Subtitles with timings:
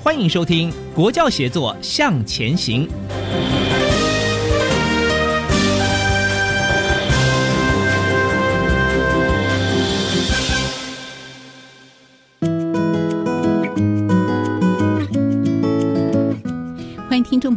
[0.00, 2.88] 欢迎收听《国教协作向前行》。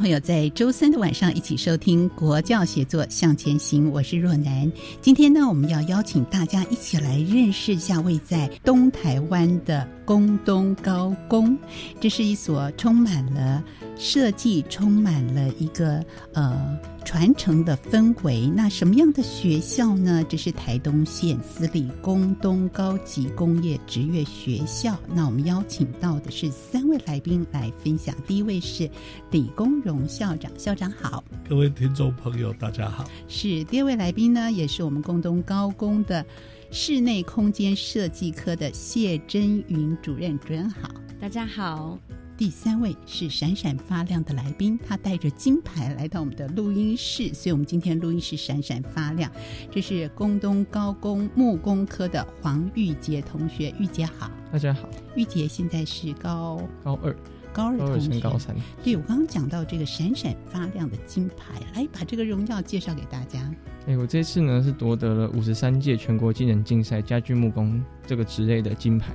[0.01, 4.69] 朋友，在周三的晚上一起收听《国教写作向前行》，我是若楠。
[4.99, 11.55] 今天呢，我们要邀请大家一起来认识一下位在东台湾的宫东高工。
[11.99, 13.63] 这是一所充满了
[14.01, 18.47] 设计、充满了一个呃传承的氛围。
[18.47, 20.25] 那什么样的学校呢？
[20.27, 24.97] 这是台东县私立工东高级工业职业学校。
[25.13, 28.15] 那我们邀请到的是三位来宾来分享。
[28.25, 28.89] 第一位是
[29.29, 29.51] 李。
[29.53, 33.05] 龚荣校长，校长好，各位听众朋友，大家好。
[33.27, 36.25] 是第二位来宾呢，也是我们工东高工的
[36.71, 41.99] 室内空间设计科的谢真云主任，主任好，大家好。
[42.41, 49.31] 第三位是闪闪发亮的来宾，他带着金牌来到我们的录音室，所以我们今天录音室闪闪发亮。
[49.69, 54.89] 这是工东高工木工科的黄玉杰同学，玉杰好，大家好。
[55.15, 57.15] 玉杰现在是高高二。
[57.53, 58.55] 高二同学，高三。
[58.83, 63.39] 对我刚刚讲到这个闪闪发亮的金牌，来把这个荣耀介绍给大家。
[63.85, 69.13] 哎，我这次呢是夺得了五十三届全国技能竞赛家具木工这个职类的金牌。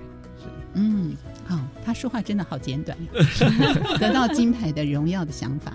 [0.77, 1.17] 是，嗯，
[1.47, 2.97] 好，他说话真的好简短。
[3.99, 5.73] 得到金牌的荣耀的想法，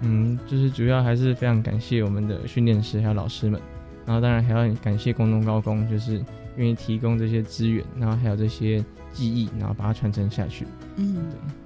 [0.00, 3.60] 嗯，就是主要还是非常感谢我们的训练师还有老师们，
[4.04, 6.24] 然后当然还要感谢工农高工，就是
[6.56, 8.84] 愿意提供这些资源，然后还有这些。
[9.12, 10.64] 记忆，然后把它传承下去。
[10.94, 11.16] 嗯，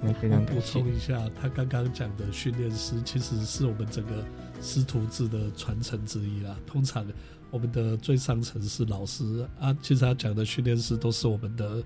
[0.01, 4.25] 对，那非常补充一下，他刚刚讲的训练师，其实是我们整个
[4.63, 6.55] 师徒制的传承之一啦。
[6.65, 7.05] 通常
[7.51, 11.83] 我们的最上层是老师啊，其实他讲的训练师都是我们的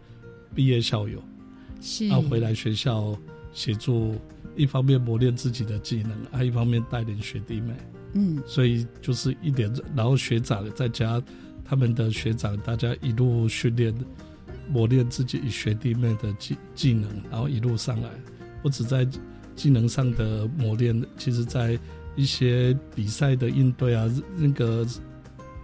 [0.54, 1.24] 毕业校友，
[1.82, 3.18] 是，要回来学校
[3.54, 4.16] 协助，
[4.56, 7.74] 一方面磨练自己的技能，啊，一方面带领学弟妹。
[8.14, 11.22] 嗯，所以就是一点，然后学长再加
[11.64, 13.94] 他们的学长，大家一路训练。
[14.72, 18.10] 磨练自己学弟妹的技技能，然后一路上来，
[18.62, 19.04] 不止在
[19.56, 21.76] 技能上的磨练，其实在
[22.16, 24.86] 一些比赛的应对啊，那个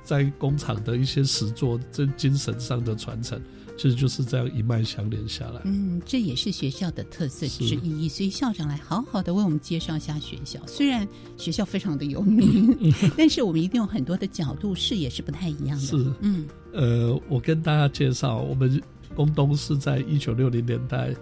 [0.02, 3.40] 在工厂的一些实作，这精神上的传承。
[3.77, 5.61] 其实就是这样一脉相连下来。
[5.65, 8.07] 嗯，这也是学校的特色之一。
[8.07, 10.59] 所以校长来好好的为我们介绍一下学校。
[10.65, 12.75] 虽然学校非常的有名，
[13.17, 15.85] 但是我们一定有很多的角度视野是不太一样的。
[15.85, 18.81] 是，嗯，呃，我跟大家介绍，我们
[19.13, 21.13] 宫东是在一九六零年代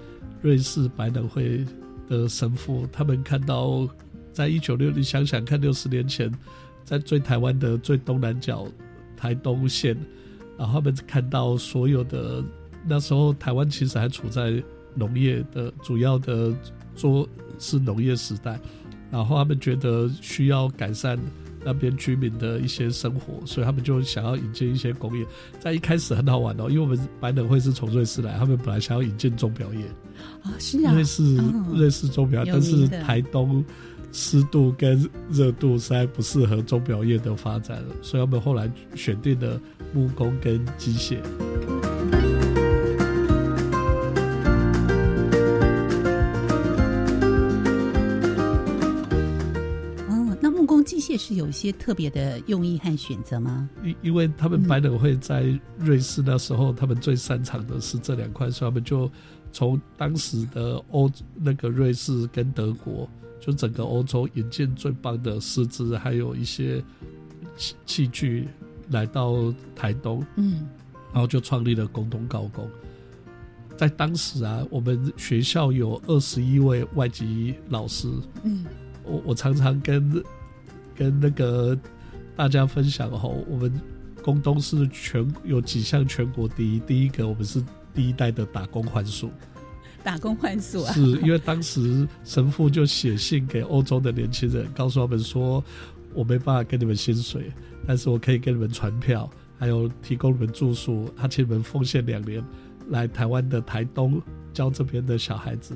[0.42, 1.66] 瑞士白能会
[2.08, 3.88] 的神父，他们看到
[4.32, 6.32] 在一九六零，想想看，六十年前
[6.86, 8.68] 在最台湾的最东南角
[9.18, 9.98] 台东县。
[10.64, 12.42] 然后他们看到所有的
[12.88, 14.64] 那时候，台湾其实还处在
[14.96, 16.54] 农业的主要的
[16.96, 17.28] 做
[17.60, 18.58] 是农业时代，
[19.12, 21.20] 然后他们觉得需要改善
[21.66, 25.26] 那边居民的一些生活，所以他们就想要引进一些工业。
[25.60, 29.82] 在一开始很好玩哦，因为我们百能会是从瑞士来，他们本来想要引进钟表业
[30.44, 31.36] 啊，是啊，瑞士
[31.76, 33.62] 瑞士钟表，但是台东。
[34.16, 39.60] 湿度跟热度实在不适合钟表业的发展了，所以他们后来选定了
[39.92, 41.18] 木工跟机械。
[50.08, 53.68] 哦，那木工机械是有一些特别的用意和选择吗？
[53.84, 55.44] 因因为他们百能会在
[55.80, 59.12] 瑞士那时候，他们最擅长的是这两块，所以他们就
[59.52, 63.10] 从当时的欧那个瑞士跟德国。
[63.46, 66.82] 就整个欧洲引进最棒的师资，还有一些
[67.58, 68.48] 器器具
[68.90, 70.66] 来到台东，嗯，
[71.12, 72.66] 然后就创立了工东高工。
[73.76, 78.08] 在当时啊，我们学校有二十一位外籍老师，
[78.44, 78.66] 嗯，
[79.04, 80.24] 我我常常跟
[80.96, 81.78] 跟那个
[82.38, 83.74] 大家分享吼，我们
[84.22, 87.62] 工东是全有几项全国第一，第一个我们是
[87.94, 89.30] 第一代的打工换宿。
[90.04, 95.64] 打工换宿啊，是因为当时神父就写信给欧洲的年轻人，告诉他们说，
[96.14, 97.52] 我没办法给你们薪水，
[97.88, 102.44] 但是我可以给你们船票，还有提供你们住宿，他请你们奉献两年
[102.90, 104.22] 来台湾的台东
[104.54, 105.74] 教这边的小孩子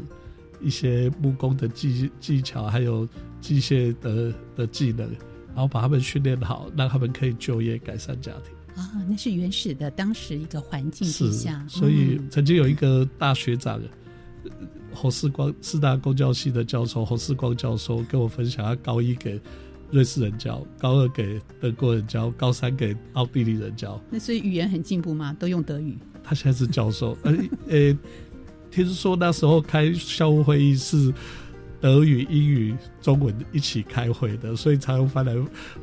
[0.62, 3.07] 一些木工的技技巧，还有
[3.39, 5.09] 机械的的技能，
[5.47, 8.53] 然后把他们训练好，让他们可以就业改善家庭。
[8.75, 13.81] 啊，那是原始的当时一个环境之下，所以曾经有一个大学长。
[14.94, 19.39] 侯世光，四大公教系的教授侯世光教授跟我分享，他高一给
[19.91, 24.01] 瑞士人教，高二给德国人教，高三给奥地利人教。
[24.09, 25.35] 那所以语言很进步吗？
[25.39, 25.97] 都用德语？
[26.23, 27.33] 他现在是教授，呃
[27.69, 27.97] 呃，
[28.69, 31.13] 听说那时候开校务会议是
[31.79, 35.33] 德语、英语、中文一起开会的，所以常常翻来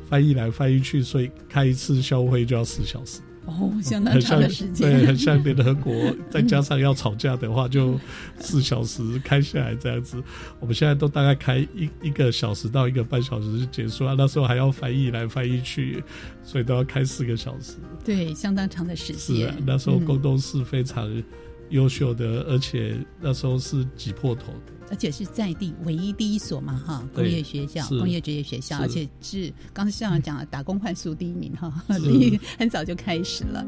[0.07, 3.21] 翻译来翻译去，所以开一次校务会就要四小时。
[3.45, 5.93] 哦，相当长的时间，对， 很像联合国。
[6.29, 7.99] 再加上要吵架的话，就
[8.39, 10.21] 四小时开下来这样子。
[10.59, 14.15] 我们现在都大概开一一个小时到一个半小时就结束了。
[14.17, 16.03] 那时候还要翻译来翻译去，
[16.43, 17.75] 所以都要开四个小时。
[18.03, 19.37] 对，相当长的时间。
[19.37, 21.07] 是啊，那时候沟通是非常
[21.69, 24.73] 优秀的，而且那时候是挤破头的。
[24.89, 33.65] 而且是在地唯一第一所嘛，哈，工业学校、工业职业学校，而且是刚才校长讲了，打工换宿 第一名哈，第一很早就开始了。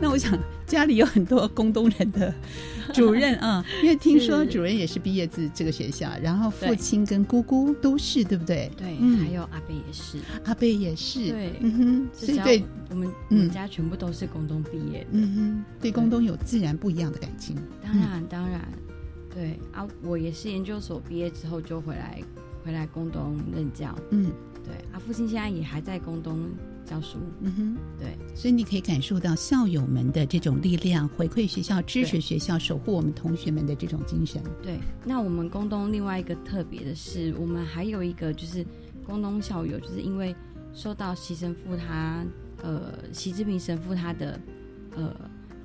[0.00, 2.34] 那我想家里有很多工东人的。
[2.94, 8.70] 主任啊，因为听说主任也是毕业自这个学校，然后父亲跟姑姑都是，对不对？
[8.76, 17.56] 对，还有阿贝也是，阿贝也是，对，嗯哼，所以对我们我们家全部都是工东毕业的，嗯哼，对工东有自然不一样的感情。
[17.82, 18.60] 当然，当然，
[19.34, 22.20] 对啊，我也是研究所毕业之后就回来
[22.64, 24.30] 回来工东任教，嗯，
[24.64, 26.48] 对，啊，父亲现在也还在工东。
[26.90, 34.42] 教书，嗯哼，对，所以你可以感受到校友们的这种力量，回馈学校，支持学校，守护我们同学们的这种精神。
[34.60, 38.66] 对，那我们宫东另外一个特别的是，我们还有一个就是
[39.06, 40.34] 宫东校友，就是因为
[40.74, 42.24] 受到习神父他
[42.60, 44.40] 呃习志平神父他的
[44.96, 45.14] 呃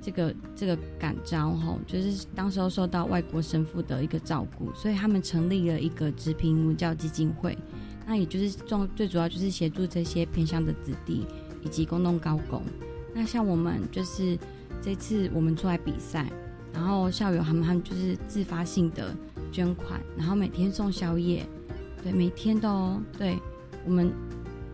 [0.00, 7.58] 这个这个感召哈，就是当时候受到外国神父的一个照顾，所以他们成立了一个直平文教基金会。
[8.06, 11.26] 那也就是重最主要就是协助这些偏乡的子弟
[11.62, 12.62] 以及公东高工。
[13.12, 14.38] 那像我们就是
[14.80, 16.30] 这次我们出来比赛，
[16.72, 19.14] 然后校友他们他们就是自发性的
[19.50, 21.44] 捐款，然后每天送宵夜，
[22.02, 23.36] 对，每天都对。
[23.84, 24.12] 我们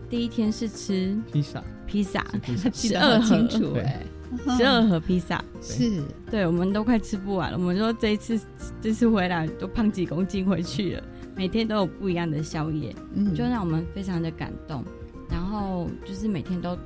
[0.09, 2.25] 第一天是吃披萨，披萨
[2.73, 3.35] 十 二盒，
[3.79, 4.05] 哎，
[4.57, 7.57] 十二盒披萨是对，我们都快吃不完了。
[7.57, 8.39] 我们说这一次
[8.81, 11.03] 这次回来都胖几公斤回去了。
[11.35, 14.83] 每天都有不一样的宵夜，嗯，就让我们非常的感动。
[15.29, 16.77] 然后就是每天都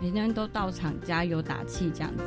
[0.00, 2.24] 每天都到场加油打气这样子。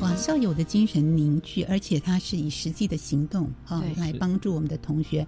[0.00, 5.26] 哇，校友的精神凝聚，而且他是以实际的行动啊来帮助我们的同学。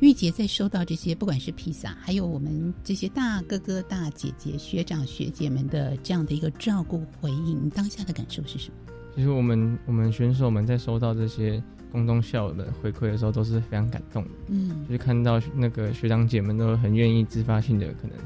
[0.00, 8.92] 玉洁在收到这些不管是披萨，还有我们这些大哥哥大姐姐、学长学姐们的这样的一个照顾回应，当下的感受是什么？
[9.14, 11.62] 其实我们我们选手们在收到这些。
[11.94, 18.16] 公中校的回馈的时候都是非常感动的，嗯，就是看到那个学长姐们都很愿意自发性的，可能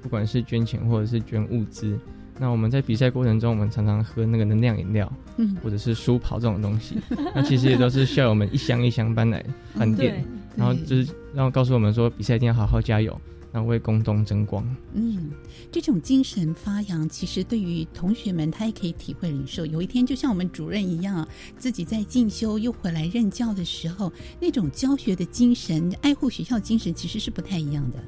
[0.00, 1.98] 不管是捐钱或者是捐物资。
[2.38, 6.96] 那我们在比赛过程中，我们常常喝那个能量饮料，嗯，或者是舒跑这种东西，
[7.36, 9.44] 那其实也都是校友们一箱一箱搬来
[9.74, 10.24] 饭店，
[10.56, 13.14] 然后就是然后告诉我们说，比赛一定要好好加油。
[13.52, 14.64] 那为公东争光。
[14.94, 15.30] 嗯，
[15.72, 19.66] 这种精神发扬，其实对于同学们，他也可以体会领受。
[19.66, 21.26] 有一天，就像我们主任一样，
[21.58, 27.98] 自己在进修又回来任教的时候，那种教学的精神、爱护学校精神，其实是不太一样的。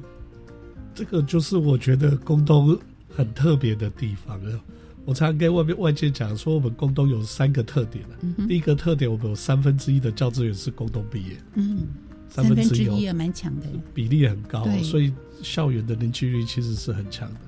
[0.95, 4.61] 这个就是我觉得公东很特别的地方了。
[5.05, 8.05] 我常常跟外面外界讲说，我们公东有三个特点
[8.47, 11.37] 第一个特点，我们有三分之一的教职员是公东毕业。
[11.55, 11.89] 嗯。
[12.29, 17.41] 三分之一也蛮强的，比例很高，所以校园的凝聚力其实是很强的。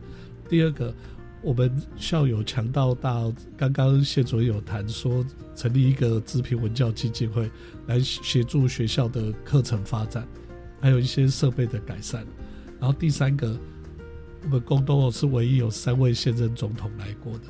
[0.48, 0.94] 第二个，
[1.42, 5.24] 我们校友强到大，刚刚谢主任有谈说
[5.54, 7.50] 成立一个资平文教基金会，
[7.86, 10.26] 来协助学校的课程发展，
[10.80, 12.26] 还有一些设备的改善。
[12.80, 13.58] 然后第三个，
[14.42, 17.44] 我们宫东是唯一有三位现任总统来过的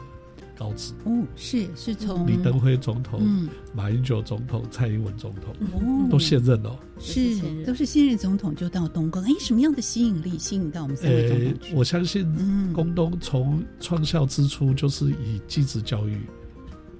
[0.57, 0.93] 高职。
[1.05, 6.77] 哦，是是从李登辉总统、嗯马英九总统、蔡英文总统哦都现任哦。
[7.01, 7.21] 是
[7.65, 16.17] 都是现任总统就到东宫，哎，什么样的吸引力吸引到我们三位总呃统去？，我相信嗯宫东从创校之初就是以继子教育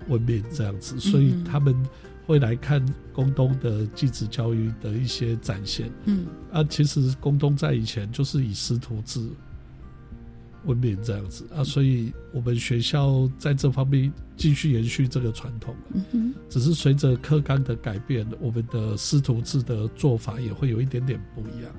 [0.09, 1.75] 闻名这样子，所以嗯他们
[2.27, 5.89] 会来看宫东的继子教育的一些展现。
[6.07, 9.21] 嗯啊，其实宫东在以前就是以师徒制
[10.65, 15.75] 闻名这样子啊，所以我们学校在这方面继续延续这个传统。
[15.93, 21.73] 嗯哼，只是随着课纲的改变，我们的师徒制的做法也会有一点点不一样。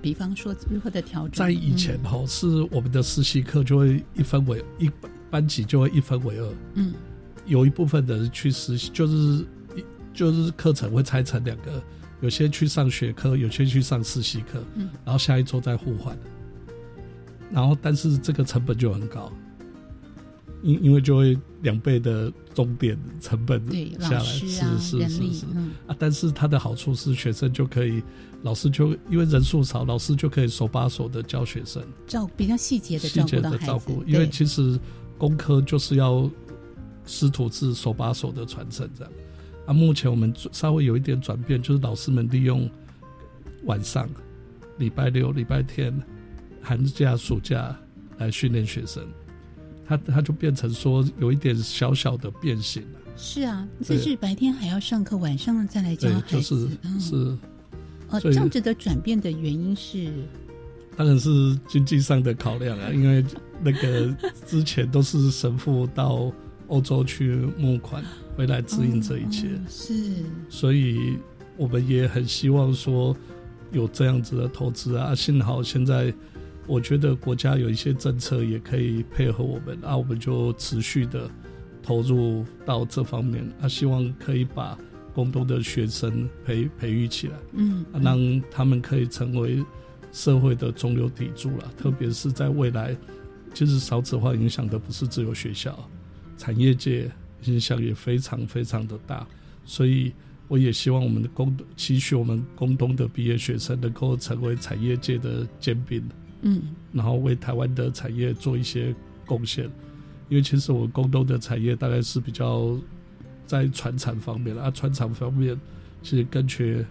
[0.00, 1.46] 比方说如何的调整？
[1.46, 4.90] 在以前嗯哈、是我们的实习课就会一分为一
[5.30, 6.92] 班级就会一分为二，嗯
[7.46, 9.14] 有一部分的人去实习，就是
[9.76, 11.82] 一就是课程会拆成两个，
[12.20, 16.18] 有些去上学科，有些去上实习课，嗯然后下一周再互换。
[17.52, 19.30] 然后，但是这个成本就很高，
[20.62, 23.60] 因因为就会两倍的钟点成本
[24.00, 25.46] 下来，啊是是是
[25.86, 25.94] 啊。
[25.98, 28.02] 但是它的好处是，学生就可以，
[28.42, 34.78] 老师就因为人数少，老师就可以手把手的教学生，照比较细节的细节的照顾，，因为其实
[35.18, 36.28] 工科就是要
[37.04, 39.12] 师徒制手把手的传承这样。
[39.66, 42.68] 啊，目前我们稍微有一点转变，就是老师们利用
[43.64, 44.08] 晚上、
[44.78, 45.92] 礼拜六、礼拜天、
[46.62, 47.76] 寒假、暑假
[48.18, 49.04] 来训练学生，
[49.86, 52.98] 他他就变成说有一点小小的变形了。
[53.16, 53.98] 是啊，对。
[53.98, 57.00] 这是白天还要上课，晚上再来教就子，是嗯。
[57.00, 57.38] 是，
[58.08, 60.10] 呃，这样子的转变的原因是，
[60.96, 63.24] 当然是经济上的考量啊，因为
[63.62, 64.14] 那个
[64.46, 66.32] 之前都是神父到
[66.68, 68.02] 欧洲去募款
[68.36, 69.94] 回来指引这一切，哦是。
[70.48, 71.18] 所以
[71.56, 73.16] 我们也很希望说
[73.72, 75.14] 有这样子的投资啊。
[75.14, 76.12] 幸好现在
[76.72, 81.30] 我觉得国家有一些政策也可以配合我们，啊，我们就持续的
[81.82, 84.78] 投入到这方面啊，希望可以把
[85.12, 87.34] 工东的学生培培育起来。
[87.52, 89.62] 嗯啊让他们可以成为
[90.12, 91.70] 社会的中流砥柱了。
[91.76, 92.96] 特别是在未来，
[93.52, 95.78] 其实少子化影响的不是只有学校，
[96.38, 97.10] 产业界
[97.44, 99.26] 影响也非常非常的大。
[99.66, 100.10] 所以
[100.48, 106.02] 我也希望我们的工，期许我们工东的毕业学生能够成为产业界的尖兵，
[106.42, 108.94] 嗯然后为台湾的产业做一些
[109.24, 109.70] 贡献。
[110.28, 112.74] 因为其实我们工东的产业大概是比较
[113.46, 115.58] 在船产方面了啊，船厂方面
[116.02, 116.82] 其实更缺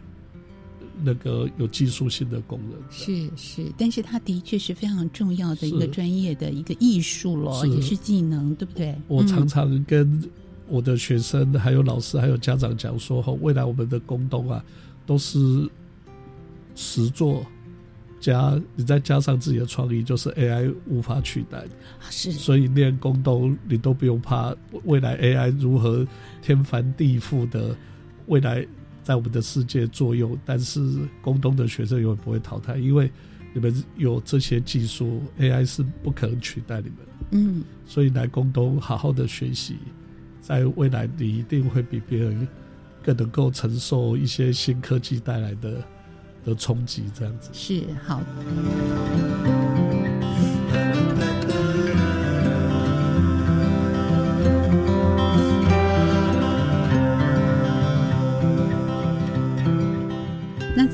[1.04, 2.70] 那个有技术性的工人。
[2.92, 8.96] 是是，但是它的确是非常重要的一个专业的一个艺术咯，也是技能，对不对？
[9.08, 10.30] 我常嗯常跟
[10.68, 14.64] 我的学生、还有老师、还有家长讲说，哈，未来我们的工东啊，
[15.08, 15.68] 都是
[16.76, 17.44] 实做
[18.22, 21.70] 加你再加上自己的创意，就是 AI 无法取代的。
[22.10, 26.08] 是，所以练工东你都不用怕未来 AI 如何
[26.42, 27.76] 天翻地覆的
[28.28, 28.66] 未来
[29.04, 30.80] 在我们的世界作用，但是
[31.22, 33.12] 工东的学生永远不会淘汰，因为
[33.54, 36.98] 你们有这些技术，AI 是不可能取代你们。
[37.32, 39.78] 嗯所以来工东好好的学习，
[40.40, 42.48] 在未来你一定会比别人
[43.04, 45.84] 更能够承受一些新科技带来的
[46.46, 47.50] 的冲击，这样子。
[47.54, 48.22] 是好。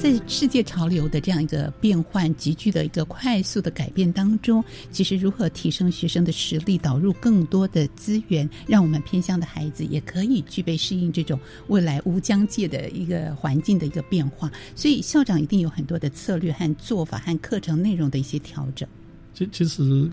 [0.08, 11.38] 在世界潮流的这样一个变换急剧的一个快速的改变当中，其实如何提升学生的实力，导入更多的资源，让我们偏乡的孩子也可以具备适应这种
[11.68, 14.50] 未来无疆界的一个环境的一个变化。
[14.76, 18.88] 所以校长一定有很多的策略和做法和课程内容的一些调整。
[19.34, 20.10] 其其实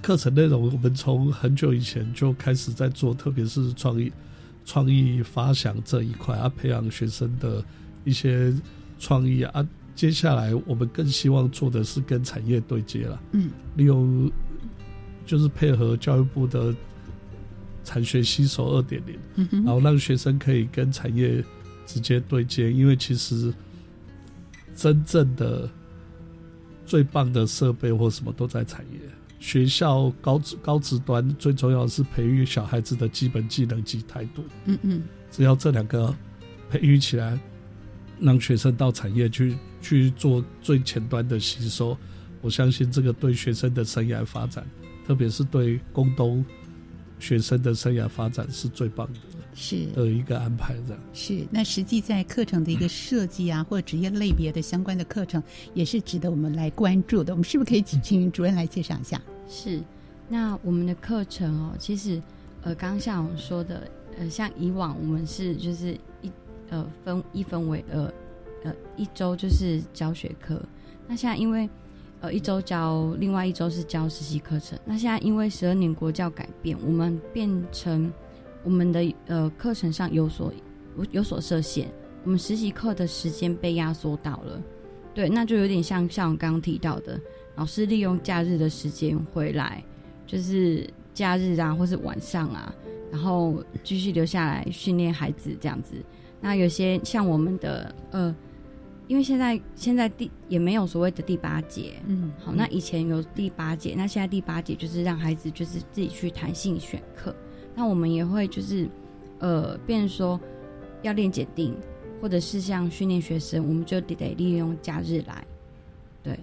[0.00, 4.12] 课程内容我们从很久以前就开始在做，特别是创意
[4.64, 7.64] 创意发想这一块啊，培养学生的
[8.04, 8.54] 一些
[9.04, 9.68] 创意啊。
[9.94, 14.28] 接下来我们更希望做的是跟产业对接了，嗯利用
[15.24, 16.74] 就是配合教育部的
[17.84, 21.44] 产学携手二点零，嗯然后让学生可以跟产业
[21.86, 23.54] 直接对接，因为其实
[24.74, 25.70] 真正的
[26.84, 28.98] 最棒的设备或什么都在产业。
[29.38, 36.12] 学校高职高职端最重要的是培育小孩子的基本技能及态度，嗯嗯只要这两个
[36.68, 37.38] 培育起来，
[38.20, 41.96] 让学生到产业去去做最前端的吸收，
[42.40, 44.66] 我相信这个对学生的生涯发展，
[45.06, 46.44] 特别是对工东
[47.18, 49.20] 学生的生涯发展是最棒的，
[49.54, 50.74] 是的一个安排。
[50.86, 55.42] 这样是那实际在课程的一个设计啊，或者职业类别的相关的课程，
[55.72, 57.32] 也是值得我们来关注的。
[57.32, 59.20] 我们是不是可以请主任来介绍一下？
[59.48, 59.82] 是，
[60.28, 62.20] 那我们的课程哦，其实
[62.62, 65.98] 呃，刚刚像我们说的，呃，像以往我们是就是一
[66.74, 68.12] 呃分一分为呃
[68.64, 70.60] 呃一周就是教学课，
[71.06, 71.70] 那现在因为
[72.20, 74.76] 呃一周教，另外一周是教实习课程。
[74.84, 78.12] 那现在因为十二年国教改变，我们变成
[78.64, 80.52] 我们的呃课程上有所
[81.12, 81.88] 有所设限，
[82.24, 84.60] 我们实习课的时间被压缩到了，
[85.14, 87.20] 对，那就有点像像我刚刚提到的。
[87.56, 89.80] 老师利用假日的时间回来，
[90.26, 92.74] 就是假日啊，或是晚上啊，
[93.12, 95.94] 然后继续留下来训练孩子这样子。
[96.44, 98.36] 那有些像我们的呃，
[99.08, 107.34] 因为现在现在第也没有所谓的第八节，嗯，好，那以前有第八节，那现在第八节就是让孩子就是自己去弹性选课。
[107.74, 108.86] 那我们也会就是
[109.38, 110.38] 呃，变成说
[111.00, 111.74] 要练检定，
[112.20, 115.44] 或者是像训练学生，我们就得得利用假日来，
[116.22, 116.38] 对。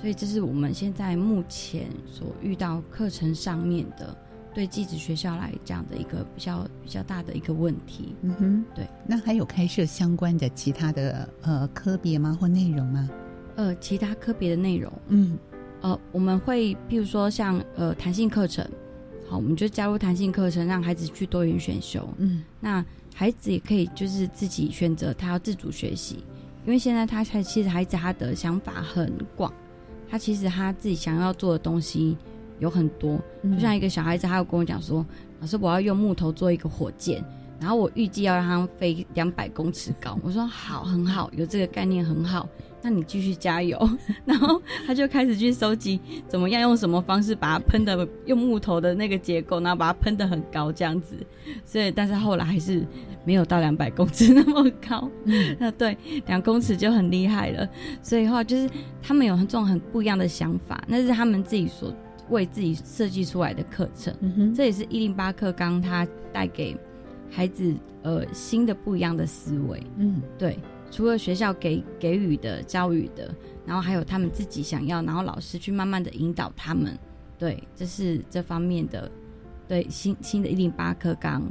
[0.00, 4.14] 所以这是我们现在目前所遇到课程上面的，
[4.54, 8.14] 对寄宿学校来讲的一个比较比较大的一个问题。
[8.22, 8.88] 嗯哼，对。
[9.06, 12.38] 那还有开设相关的其他的呃科别吗？
[12.40, 13.10] 或内容吗？
[13.56, 15.38] 呃，其他科别的内容，嗯，
[15.80, 18.64] 呃，我们会譬如说像呃弹性课程，
[19.28, 22.08] 好，我们就加入弹性课程，让孩子去多元选修。
[22.18, 22.84] 嗯，那
[23.14, 26.24] 孩子也可以就是自己选择他要自主学习，
[26.66, 29.52] 因为现在他才其实孩子他的想法很广。
[30.08, 32.16] 他其实他自己想要做的东西
[32.58, 33.18] 有很多，
[33.52, 35.04] 就像一个小孩子，他有跟我讲说
[35.40, 37.24] ：“老师，我要用木头做一个火箭，
[37.60, 42.48] 然后我预计要让它飞两百公尺高。”我说：“好，很好，有这个概念很好，
[42.82, 43.78] 那你继续加油。
[44.24, 51.16] ”然后他就开始去收集怎么样用什么方式把它喷的用木头的那个结构，然后把它喷的很高这样子。
[51.64, 52.86] 所以，但是后来还是。
[53.26, 55.08] 没有到两百公尺那么高，
[55.58, 55.96] 那 对
[56.26, 57.66] 两公尺就很厉害了。
[58.02, 58.68] 所以话就是
[59.02, 61.90] 他们有这种很不一样的想法，那是他们自己所
[62.30, 64.14] 为自己设计出来的课程。
[64.54, 66.76] 这也是一零八课纲它带给
[67.30, 69.82] 孩子呃新的不一样的思维。
[69.96, 70.58] 嗯，对，
[70.90, 73.34] 除了学校给给予的教育的，
[73.66, 76.98] 然后还有他们自己想要，然后老师去慢慢的引导他们。
[77.38, 79.10] 对，这是这方面的
[79.66, 81.42] 对新新的一零八课纲。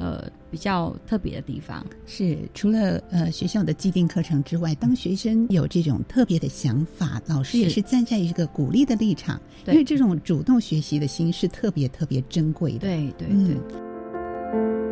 [0.00, 1.84] 呃，比较特别的地方。
[2.06, 7.82] 是，除了呃学校的既定课程之外，当学生有这种特别的想法，老师也是。
[7.82, 12.78] 站在一个鼓励的立场，因为这种主动学习的心是特别特别珍贵的。
[12.78, 13.56] 对对对。
[13.56, 14.89] 玉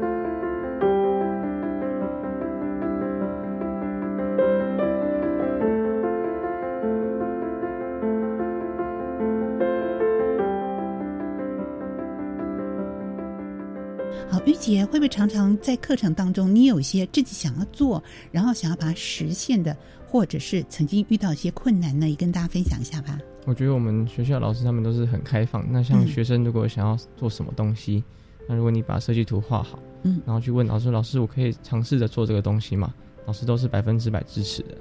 [14.69, 19.75] 姐会不会常常在课程当中，你有一些自己想要做，然后想要把它实现的，
[20.07, 22.09] 或者是曾经遇到一些困难呢？
[22.09, 23.19] 也跟大家分享一下吧。
[23.47, 25.67] 我觉得我们学校老师他们都是很开放。
[25.71, 28.05] 那像学生如果想要做什么东西，
[28.47, 32.93] 那如果你把设计图画好，嗯，然后去问老师，老师我可以尝试着做这个东西吗？
[33.25, 34.75] 老师都是百分之百支持的。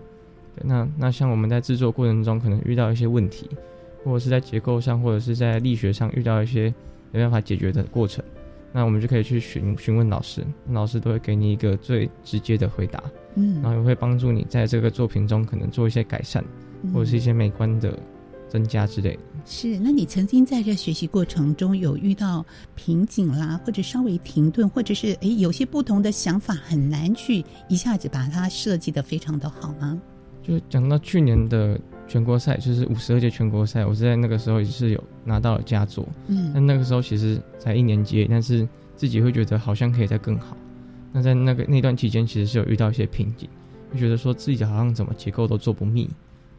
[0.53, 3.49] 对，那那像我们在制作过程中可能遇到一些问题，
[4.03, 6.73] 或者是在结构上，或者是在力学上遇到一些
[7.13, 8.21] 没办法解决的过程。
[8.73, 13.01] 那我们就可以去询询问老师，老师都会给你一个最直接的回答，
[13.35, 16.43] 嗯，然后也会帮助你在这个作品中可能做一些改善，
[16.93, 17.97] 或者是一些美观的
[18.47, 19.19] 增加之类的。
[19.45, 29.99] 是，那你曾经在这学习过程中有遇到瓶颈啦，或者稍微停顿，或者是诶有些不同的想法很难去一下子把它设计的非常的好吗？
[30.43, 31.79] 就讲到去年的。
[32.07, 36.07] 全国赛就是五十二届全国赛，我是在那个时候也是有拿到了佳作。
[36.27, 40.55] 嗯，但那个时候其实才一年级，但是自己会觉得好像可以再更好。
[41.11, 43.49] 那在那个那段期间，其实是有遇到一些瓶颈，
[43.91, 46.09] 就觉得说自己好像怎么结构都做不密，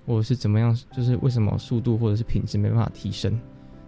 [0.07, 3.39] 或者是怎么样，就是为什么速度或者是品质没办法提升。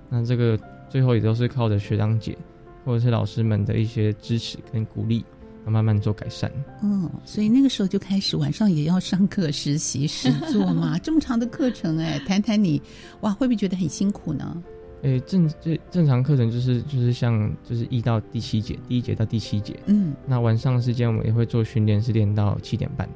[0.09, 2.37] 那这个最后也都是靠着学长姐
[2.85, 5.25] 或者是老师们的一些支持跟鼓励。
[5.65, 6.51] 要慢慢做改善。
[6.83, 12.81] 嗯，所以那个时候就开始晚上也要上课实习实做嘛， 这么长的课程哎，谈谈你
[13.21, 14.63] 哇，会不会觉得很辛苦呢？
[15.03, 19.75] 诶，正正正常课程就是就是像就是一到第七节，第一节到第七节。
[19.87, 23.09] 嗯，那晚上的时间我们也会做训练，是练到七点半。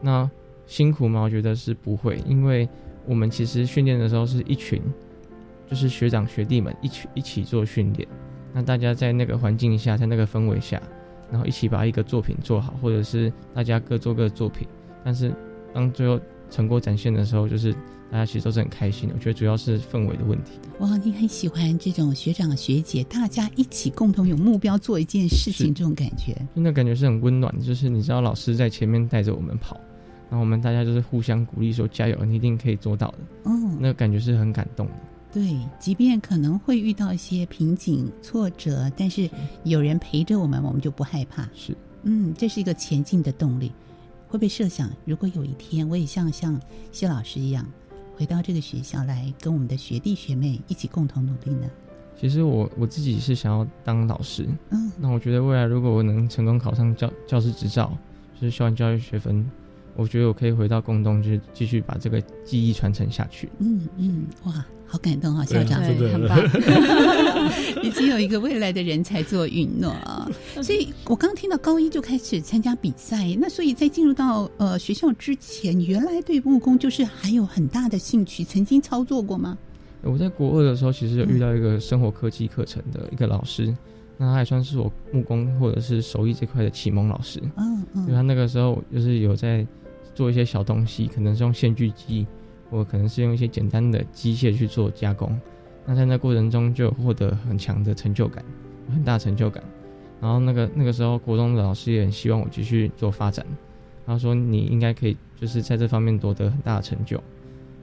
[0.00, 0.30] 那
[0.66, 1.20] 辛苦吗？
[1.20, 2.66] 我觉得是不会，因为
[3.06, 4.80] 我们其实训练的时候是一群，
[5.68, 8.08] 就是学长学弟们一起一起做训练。
[8.54, 10.80] 那大家在那个环境下，在那个氛围下。
[11.30, 14.66] 然后一起把一个作品做好，或者是大家各做各的作品，
[15.04, 15.34] 但是
[15.72, 16.18] 当最后
[16.50, 17.72] 成果展现的时候，就是
[18.10, 19.14] 大家其实都是很开心的。
[19.14, 20.58] 我觉得主要是氛围的问题。
[20.80, 27.54] 哇，你很喜欢这种学长学姐大家一起共同有目标做一件事情这种感觉，那感觉是很温暖。
[27.60, 29.76] 就是你知道老师在前面带着我们跑，
[30.30, 33.18] 然后我们大家就是互相鼓励说加油，你一定可以做到的。
[33.44, 34.92] 嗯，那感觉是很感动的。
[35.38, 39.30] 对，即便可能会遇到一些瓶颈挫折，但是
[39.62, 41.48] 有人陪着我们，我们就不害怕。
[41.54, 43.70] 是，嗯，这是一个前进的动力。
[44.26, 47.64] 会不会设想，如果有一天我也像像谢老师一样，
[48.16, 51.70] 回到这个学校来，跟我们的学弟学妹一起共同努力呢？
[52.20, 57.96] 其实我我自己是想要当老师，嗯，那我觉得未来如果我能成功考上教教师执照，
[58.34, 59.48] 就是校园教育学分，
[59.94, 63.48] 我觉得我可以回到共东，就是继续把这个技艺传承下去。
[63.60, 64.66] 嗯嗯，哇。
[64.90, 66.38] 好感动啊，校长，对，很棒，
[67.84, 70.26] 已经有一个未来的人才做允诺啊。
[70.62, 79.58] 所以我刚听到高一就开始参加比赛，那所以在进入到呃学校之前，原来对木工就是还有很大的兴趣，曾经操作过吗？
[80.00, 83.76] 我在国二的时候，其实有遇到一个生活科技课程的一个老师，
[84.16, 87.38] 那他也算是我木工或者是手艺这块的启蒙老师。
[87.56, 89.66] 嗯嗯，因为他那个时候就是有在
[90.14, 92.26] 做一些小东西，可能是用线锯机。
[92.70, 95.38] 我可能是用一些简单的机械去做加工，
[95.86, 98.44] 那在那过程中就获得很强的成就感，
[98.92, 99.62] 很大成就感。
[100.20, 103.46] 然后那个那个时候，国中的老师也很希望我继续做发展，
[104.04, 107.22] 他说你应该可以就是在这方面夺得很大的成就。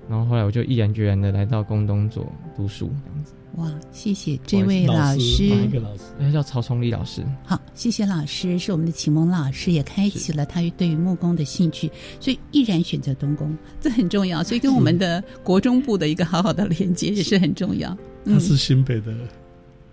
[0.09, 3.33] 然后后来我就毅然决然的来到工东做读书，这样子。
[3.55, 6.03] 哇，谢谢这位老师，一个老师？
[6.19, 7.23] 他叫曹崇礼老师。
[7.45, 11.89] 好，谢谢老师，是我们的启蒙老师，也开启了他对于木工的兴趣，
[12.19, 14.43] 所以毅然选择东工， 这很重要。
[14.43, 17.97] 所以跟我们的国中部的一个好好的连接也是很重要。
[18.25, 19.13] 他是新北的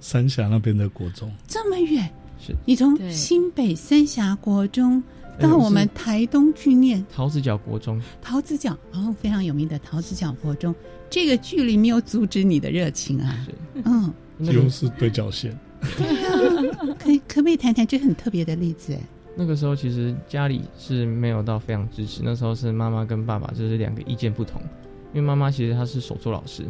[0.00, 2.10] 三峡那边的国中，这么远，
[2.44, 5.02] 是你从新北三峡国中。
[5.40, 10.74] 到我们台东去念桃子角国中，桃子角哦，非常有名的桃子角国中，
[11.10, 13.46] 这个距离没有阻止你的热情啊，
[13.84, 14.12] 嗯，
[14.44, 15.58] 几乎是对角线。
[15.96, 18.96] 对啊，可以可不可以谈谈这很特别的例子？
[19.34, 24.60] 那个时候其实家里是没有到非常支持，那时候是妈妈跟爸爸就是两个意见不同，
[25.12, 26.64] 因为妈妈其实她是手作老师，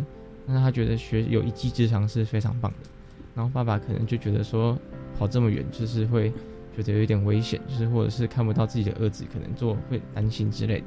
[0.47, 2.89] 但是她觉得学有一技之长是非常棒的，
[3.35, 4.79] 然后爸爸可能就觉得说
[5.19, 6.33] 跑这么远就是会。
[6.75, 10.87] 觉得有一点危险，就是或者是看不到自己的儿子，可能做会担心之类的。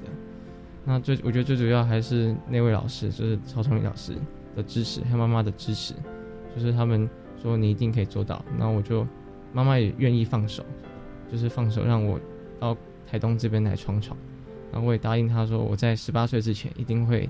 [0.83, 4.13] 那最我觉得最主要还是那位老师，就是曹崇礼老师
[4.55, 5.93] 的支持，还有妈妈的支持，
[6.55, 7.09] 就是他们
[7.41, 8.43] 说你一定可以做到。
[8.57, 9.05] 那我就
[9.53, 10.63] 妈妈也愿意放手，
[11.31, 12.19] 就是放手让我
[12.59, 12.75] 到
[13.07, 14.17] 台东这边来闯闯。
[14.71, 17.29] 然后我也答应他说，我在十八岁之前一定会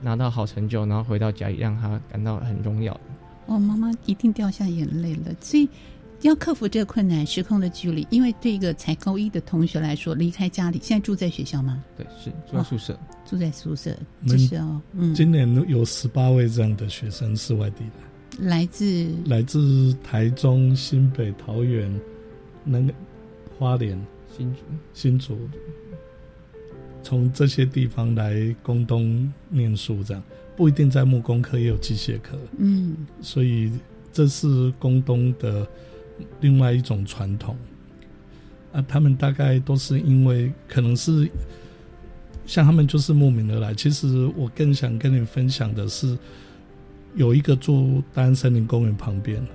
[0.00, 3.00] 拿到好成就，然后回到家里让他感到很荣耀的。
[3.46, 5.68] 哦，妈妈一定掉下眼泪了，所以。
[6.22, 11.82] 要克服这个困难，时空的距离，因为对一个才高一的同学来说，离开家里，现在住在学校吗？
[11.96, 13.96] 对，是住在宿舍，住在宿舍。
[14.26, 21.92] 就是哦，嗯，今年有十八位这样的学生是外地的，来自来自台中、新北、桃园、
[22.62, 22.94] 那个
[23.58, 24.00] 花莲、
[24.36, 24.60] 新竹、
[24.94, 25.36] 新竹，
[27.02, 30.22] 从这些地方来工东念书，这样
[30.56, 32.38] 不一定在木工科，也有机械科。
[32.58, 33.72] 嗯，所以
[34.12, 35.66] 这是工东的。
[36.40, 37.56] 另外一种传统。
[38.72, 41.30] 啊，他们大概都是因为可能是
[42.46, 43.74] 像他们就是慕名而来。
[43.74, 46.16] 其实我更想跟你分享的是，
[47.14, 49.46] 有一个住大安森林公园旁边，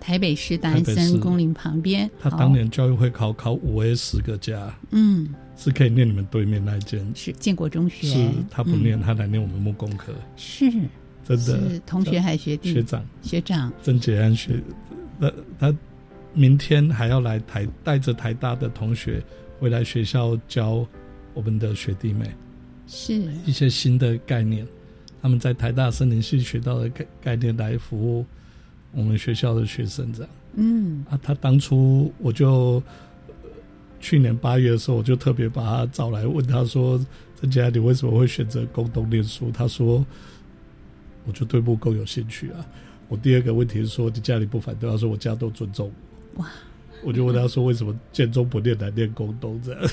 [0.00, 10.72] 台北市大安森林公园旁边，他当年教育会考考五 A 十个加，嗯，是可以念你们对面那间，是建国中学，是他不念，他来念我们木工科，是。
[11.28, 11.44] 真的。
[11.70, 12.72] 是同学还是学弟？
[12.72, 13.04] 学长。
[13.20, 13.72] 学长。
[13.82, 14.62] 曾杰安学，
[15.18, 15.74] 那他。
[16.38, 19.22] 明天还要来台，带着台大的同学
[19.58, 20.86] 回来学校教
[21.32, 22.30] 我们的学弟妹，
[22.86, 23.14] 是
[23.46, 24.66] 一些新的概念。
[25.22, 28.26] 他们在台大森林系学到的概概念来服务
[28.92, 30.30] 我们学校的学生，这样。
[30.56, 32.82] 嗯啊，他当初我就
[33.98, 37.02] 去年八月的时候，我就特别把他找来问他说
[37.40, 40.04] ：“郑佳，你为什么会选择工东念书？”他说
[41.24, 42.60] ：“我就对木工有兴趣啊。”
[43.08, 45.90] 我第二个问题是说：“你家里不反对？”他说：“我家都尊重。”
[46.36, 46.46] 哇！
[47.04, 49.90] 我就问他说：“为什么建中不念，来念工东？”这样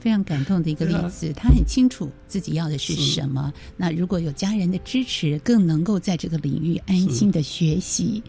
[0.00, 1.32] 非常感动的一个例子。
[1.34, 3.52] 他很清楚自己要的是什么。
[3.76, 8.22] 那如果有家人的支持，更能够在这个领域安心的学习。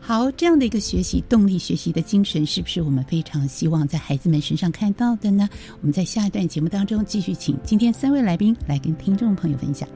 [0.00, 5.48] 好，这样的一个学习动力、学习的精神，是不是我们非常希望在孩子们身上看到的呢？
[5.80, 9.88] 我们在下一段节目当中继续请今天三位来宾来跟听众朋友分享。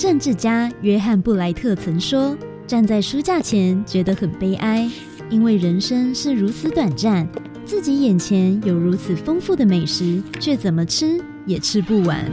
[0.00, 2.34] 政治家约翰布莱特曾说
[2.66, 4.88] ：“站在书架前觉得很悲哀，
[5.28, 7.28] 因为人生是如此短暂，
[7.66, 12.24] 自己眼前有如此丰富的美食，却怎么吃也吃不完。”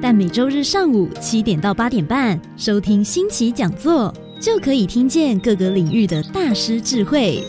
[0.00, 7.44] 但每周日上午七点到八点半，收听新奇讲座，就可以听见各个领域的大师智慧，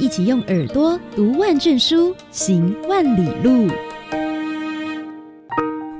[0.00, 3.72] 一起用耳朵读万卷书，行万里路。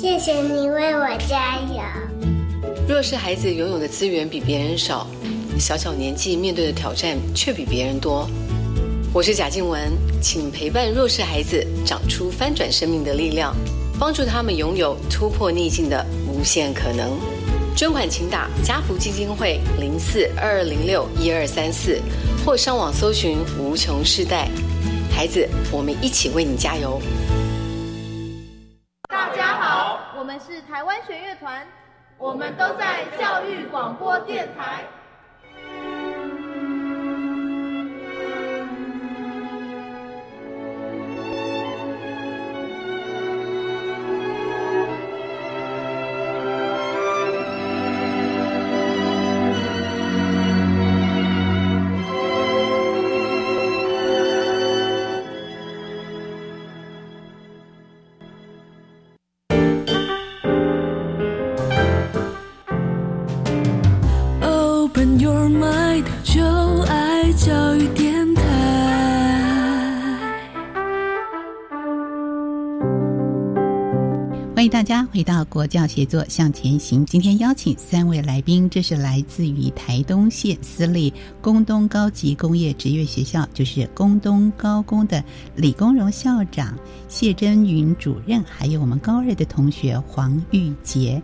[0.00, 1.82] 谢谢你为我加油。
[2.88, 5.06] 弱势孩子拥有的资源比别人少，
[5.58, 8.26] 小小年纪面对的挑战却比别人多。
[9.12, 9.78] 我是贾静雯，
[10.22, 13.54] 请陪伴弱势孩子长出翻转生命的力量，
[13.98, 17.18] 帮助他们拥有突破逆境的无限可能。
[17.76, 22.00] 捐款请打家福基金会零四二二零六一二三四，
[22.42, 24.48] 或上网搜寻无穷世代。
[25.14, 26.98] 孩子，我们一起为你加油。
[30.70, 31.66] 台湾弦乐团，
[32.16, 34.84] 我们都在教育广播电台。
[75.50, 85.22] 国教协作向前行，今天邀请三位来宾，这是来自于台东县私立工东高级工业职业学校，就是工东高工的
[85.56, 91.20] 李公荣校长、谢真云主任，还有我们高二的同学黄玉杰。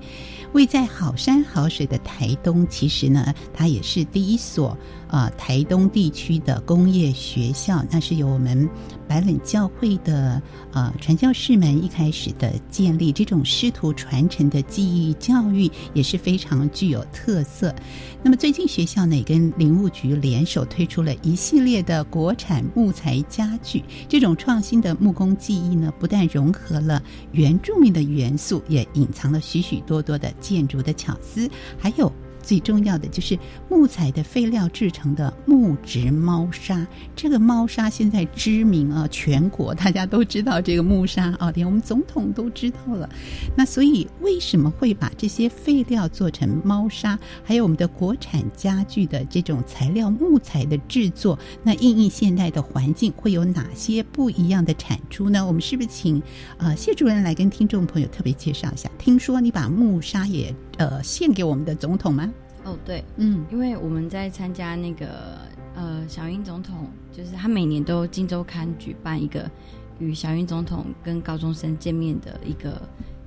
[0.57, 4.75] 位在好山好水的台东，其实呢，它也是第一所
[5.09, 8.67] 呃台东地区的工业学校，那是由我们
[9.07, 10.41] 白冷教会的
[10.73, 17.75] 呃传教士们一开始的建立，这种师徒传承的技艺教育也是非常具有特色。
[18.23, 30.33] 那么最近学校呢，也跟林务局联手推出了一系列的国产木材家具，这种创新的木工技艺呢，不但融合了原住民的元素，也隐藏了许许多多的。
[30.47, 32.13] 建筑的巧思，还有。
[32.47, 33.37] 最重要的就是
[33.69, 43.11] 木材的废料制成的木质猫砂，这个猫砂现在知名啊，全国大家都知道这个木砂啊，连我们总统都知道了。
[43.57, 47.19] 那所以为什么会把这些废料做成猫砂？
[47.43, 55.45] 还有我们的国产家具的这种材料木材的制作，那应应现代的环境会有哪些不一样的产出呢？
[55.45, 56.23] 我们是不是请
[56.59, 58.89] 呃谢主任来跟听众朋友特别介绍一下？
[58.99, 60.55] 听说你把木砂也。
[60.79, 62.31] 呃，献给我们的总统吗？
[62.65, 65.39] 哦，对，嗯，因为我们在参加那个
[65.75, 69.51] 呃，小英总统，就是他每年都金周刊举办一个
[69.99, 72.83] 与小英总统跟高中生见面的一个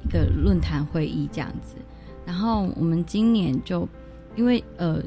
[0.05, 1.75] 一个论坛会议这样子。
[2.25, 3.87] 然后我们今年就
[4.35, 5.01] 因为呃，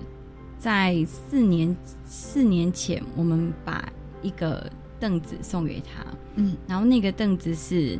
[0.58, 3.88] 在四年四年前，我们把
[4.22, 6.04] 一个凳子送给他，
[6.36, 7.98] 嗯，然后那个凳子是。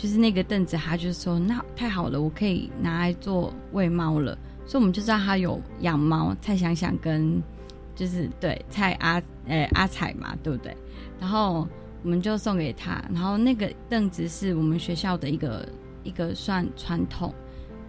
[0.00, 4.34] 就是那个凳子，他就说那太好了，我可以拿来做喂猫了。
[4.64, 7.42] 所以我们就知道他有养猫，蔡想想跟
[7.94, 10.74] 就是对蔡阿呃阿彩嘛，对不对？
[11.20, 11.68] 然后
[12.02, 13.04] 我们就送给他。
[13.12, 15.68] 然后那个凳子是我们学校的一个
[16.02, 17.34] 一个算传统，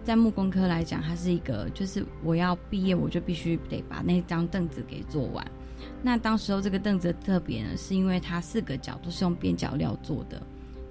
[0.04, 5.42] 在木工科来讲，它是一个就是我要毕业我就必须得把那张凳子给做完。
[6.02, 10.42] 那当时候这个凳子特别呢，是因为它四个角都是用边角料做的。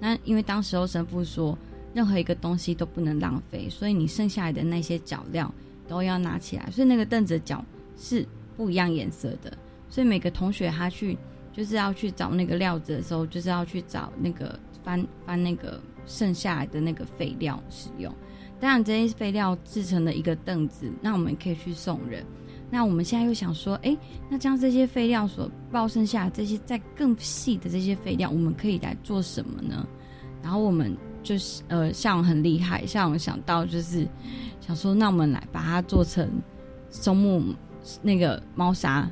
[0.04, 1.56] 那因为当时候神父说，
[1.94, 5.48] 任何一个东西都不能浪费，所以你剩下来的那些脚料
[5.86, 6.68] 都要拿起来。
[6.72, 7.64] 所以那个凳子的脚
[7.96, 9.56] 是不一样颜色的，
[9.88, 11.16] 所以每个同学他去
[11.52, 18.12] 就是要去找那个料子的时候，就是要去找那个翻翻那个剩下来的那个废料使用。
[18.58, 22.26] 当然这些废料制成的一个凳子，那我们可以去送人。
[22.74, 23.94] 那我们现在又想说，哎，
[24.30, 29.86] 那将这些废料所爆剩下这些再更细的这些废料，我们可以来做什么呢？
[30.42, 34.08] 然后我们就是呃，像很厉害，向荣想到就是
[34.58, 36.26] 想说，那我们来把它做成
[36.88, 37.42] 松木
[38.00, 39.06] 那个猫砂，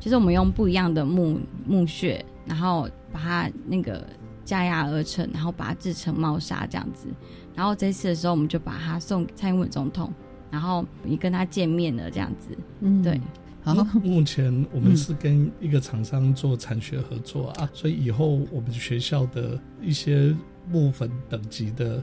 [0.00, 4.02] 就是我们用不一样的木木屑，然后把它那个
[4.46, 7.06] 加压而成，然后把它制成猫砂这样子。
[7.54, 10.10] 然后这次的时候，我们就把它送给蔡英文总统，
[10.50, 12.56] 然后也跟他见面了这样子。
[12.80, 13.20] 嗯，对。
[13.60, 20.34] 好，目前我们是跟一个厂商做产学合作啊，所以以后我们学校的一些
[20.70, 22.02] 木粉等级的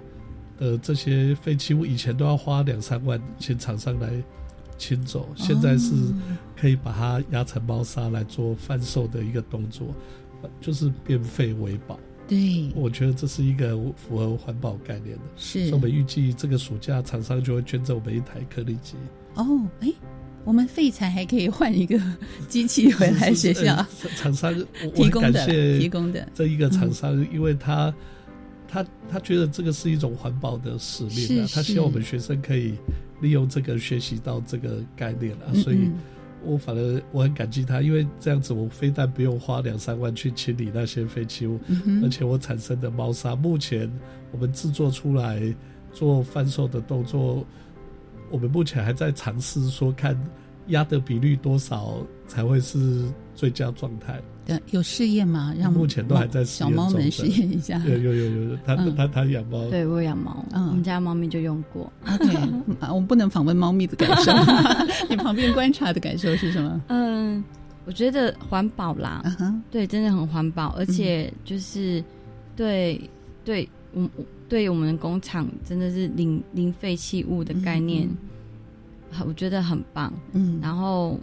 [0.60, 4.12] 的这些废弃物，以前都要花两三万请厂商来
[4.78, 5.96] 清走，现在是
[6.56, 9.88] 可以把它压成猫砂来做贩售的一个动作，
[10.62, 11.98] 就是变废为宝。
[12.28, 15.24] 对，我觉得这是一个符合环保概念的。
[15.36, 18.96] 是，我们预计这个暑假厂商就会捐赠我们一台颗粒机。
[19.36, 19.92] 哦，哎。
[20.44, 22.00] 我们废材还可以换一个
[22.48, 23.84] 机器回来学校。
[24.16, 24.54] 厂商
[24.94, 27.92] 提供的，提供的这一个厂商，因为他
[28.68, 32.76] 他他觉得这个是一种环保的使命啊，他希望我们学生可以
[33.22, 35.90] 利用这个学习到这个概念啊，所以
[36.46, 41.60] 我反而我很感激他，因为这样子我非但不用花两三万去清理那些废弃物，
[42.04, 43.92] 而且我产生的猫砂，目前
[44.32, 45.42] 我们制作出来
[45.92, 47.46] 做贩售的动作。
[48.32, 50.20] 我们目前还在尝试说，看
[50.68, 53.04] 压的比率多少才会是
[53.36, 54.20] 最佳状态。
[54.46, 55.54] 对，有试验吗？
[55.58, 57.78] 让目前都还在小猫们试验一下。
[57.86, 59.68] 有有有有，他他他养猫。
[59.70, 61.92] 对我养猫，我们家猫咪就用过。
[62.08, 62.38] OK，
[62.90, 64.32] 我们不能访问猫咪的感受，
[65.10, 66.82] 你旁边观察的感受是什么？
[66.88, 67.44] 嗯，
[67.86, 69.24] 我觉得环保啦，
[69.72, 72.04] 对，真的很环保，而且就是
[72.56, 73.02] 对
[73.44, 74.24] 对，我我。
[74.48, 78.08] 对我们工厂真的是零零废弃物的概念，
[79.26, 80.14] 我觉得很棒。
[80.34, 81.20] 嗯，然后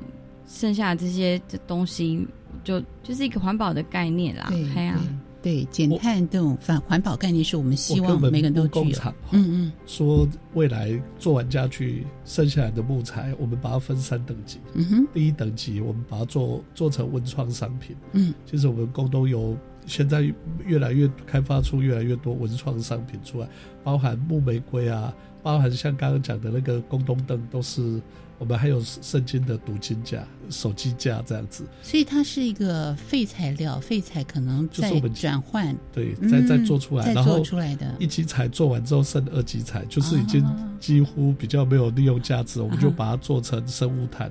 [0.48, 2.26] 剩下这些的东西，
[2.64, 4.46] 就就是一个环保的概念啦。
[4.50, 5.00] 对啊，
[5.42, 8.98] 对减碳这种反环保概念，是我们希望每个人都具有。
[9.30, 14.58] 嗯嗯，说未来做完家具剩下来的木材，我们把它分三等级。
[14.74, 17.96] 嗯哼，第一等级我们把它做做成文创商品。
[18.12, 19.56] 嗯，其实我们工东有。
[19.84, 20.22] 现在
[20.64, 23.48] 越来越开发出越来越多文创商品出来，
[23.82, 25.12] 包含木玫瑰啊，
[25.42, 28.00] 包含像刚刚讲的那个宫东灯，都是
[28.42, 31.64] 我们还有圣经的读经架、手机架这样子。
[31.80, 40.44] 所以它是一个废材料，废材可能就是我们转换，对，再再做出来，然后出来的一级材做完之后剩二级材，就是已经
[40.80, 44.28] 几乎比较没有利用价值，我们就把它做成生物炭。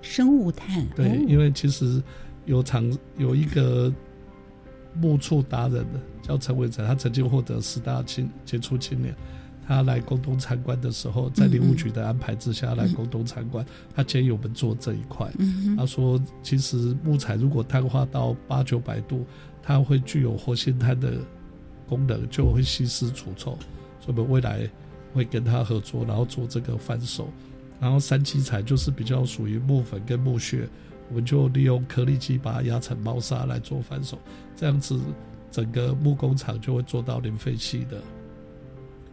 [0.00, 2.02] 生物炭，对，因为其实
[2.46, 3.92] 有厂有一个。
[4.92, 9.14] 木处达人的叫陈伟成，他曾经获得十大青杰出青年。
[9.70, 15.30] 他来宫东参观的时候，在林务局的安排之下来宫东参观，他建议我们做这一块。
[15.76, 19.24] 他说，其实木材如果碳化到八九百度，
[19.62, 21.18] 它会具有活性炭的
[21.88, 23.56] 功能，就会吸湿除臭。
[24.00, 24.68] 所以我们未来
[25.14, 27.28] 会跟他合作，然后做这个翻手。
[27.78, 30.68] 然后三七材就是比较属于木粉跟木屑。
[31.10, 34.18] 我们就利用颗粒机把它压成猫砂来做翻手，
[34.56, 34.98] 这样子
[35.48, 38.02] 整个木工厂就会做到零废弃的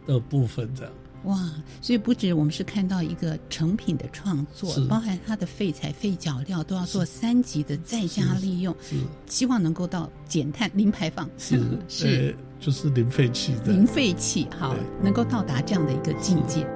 [0.08, 0.68] 的部分。
[0.74, 0.92] 这样
[1.24, 1.36] 哇，
[1.80, 11.60] 所以不止我们是看到一个成品的创作，包含它的废材、废脚料都要做三级的再加利用，是希望能够到减碳、零排放，是。
[11.88, 13.72] 是就是零废弃的。
[13.72, 16.66] 零废弃，好，能够到达这样的一个境界。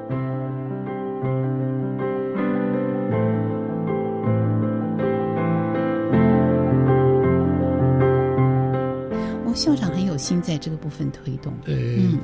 [9.55, 11.53] 校长很有心在这个部分推动。
[11.67, 12.19] 嗯，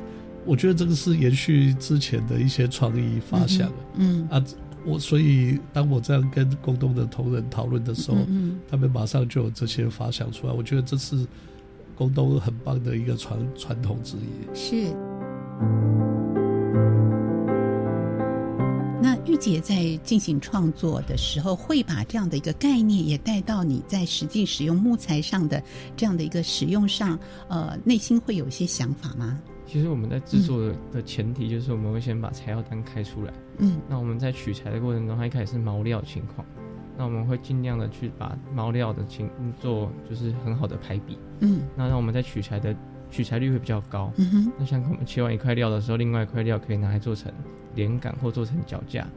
[0.45, 3.71] 我觉得这个是延续之前的一些创意发想。
[3.95, 4.43] 嗯啊，
[4.85, 10.53] 我所以当我这样跟工东的同仁讨论的时候，嗯，他们马上就有这些发想出来。
[10.53, 11.27] 我觉得这是
[11.95, 14.55] 工东很棒的一个传传统之一。
[14.55, 14.95] 是。
[19.01, 25.63] 那玉姐在进行创作的时候，会把这样的一个概念也带到你在实际使用木材上的
[25.95, 27.17] 这样的一个使用上，
[27.47, 29.39] 呃，内心会有一些想法吗？
[29.69, 36.43] 其实我们在制作的前提就是我们会先把材料单开出来，嗯，那我们在取材的过程中，它一开始是毛料情况，
[36.97, 39.29] 那我们会尽量的去把毛料的情
[39.61, 42.75] 做就是很好的排比，嗯，那让我们在取材的
[43.11, 47.31] 取材率会比较高，嗯哼，那像我们切完一块料的时候，另外一块料可以拿来做成。
[47.75, 49.07] 连杆或做成脚架，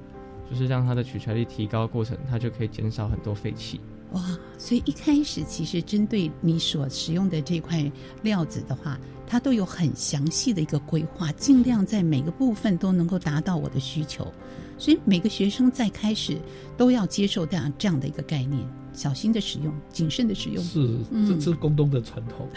[0.48, 3.80] 就是让它的取材率提高过程，它就可以减少很多废气。
[4.12, 4.38] 哇！
[4.58, 7.90] 所以一开始其实针对你所使用的这块
[8.22, 14.32] 料子的话，它都有很详细的一个规划，尽量在每个部分都能够达到我的需求。
[14.78, 16.36] 所以每个学生在开始
[16.76, 20.64] 都要接受这样这样的一个概念，小心的使用，谨慎的使用。
[20.64, 20.98] 是，
[21.28, 22.48] 这这是宫东的传统，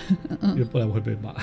[0.41, 1.36] 因为不然会被骂。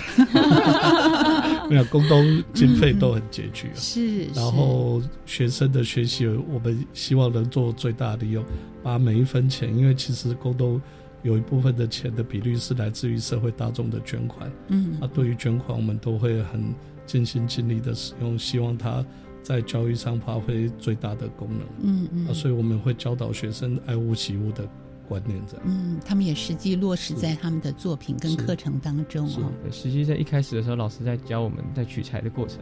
[1.68, 3.76] 没有，宫东经费都很拮据啊。
[3.76, 8.44] 是，然后学生的学习，我们希望能做最大利用，
[8.82, 10.80] 把每一分钱，因为其实宫东
[11.22, 14.50] 有一部分的钱的比率是来自于社会大众的捐款。
[14.68, 16.74] 嗯，啊，对于捐款，我们都会很
[17.06, 19.04] 尽心尽力的使用，希望它
[19.42, 21.60] 在教育上发挥最大的功能。
[21.82, 24.68] 嗯嗯，啊，所以我们会教导学生爱物惜物的
[25.08, 25.66] 观念，这样。
[25.66, 29.52] 嗯，他们也实际落实在他们的作品跟课程当中哦。
[29.62, 32.58] 对，实际在一开始的时候，老师在教我们在取材的过程，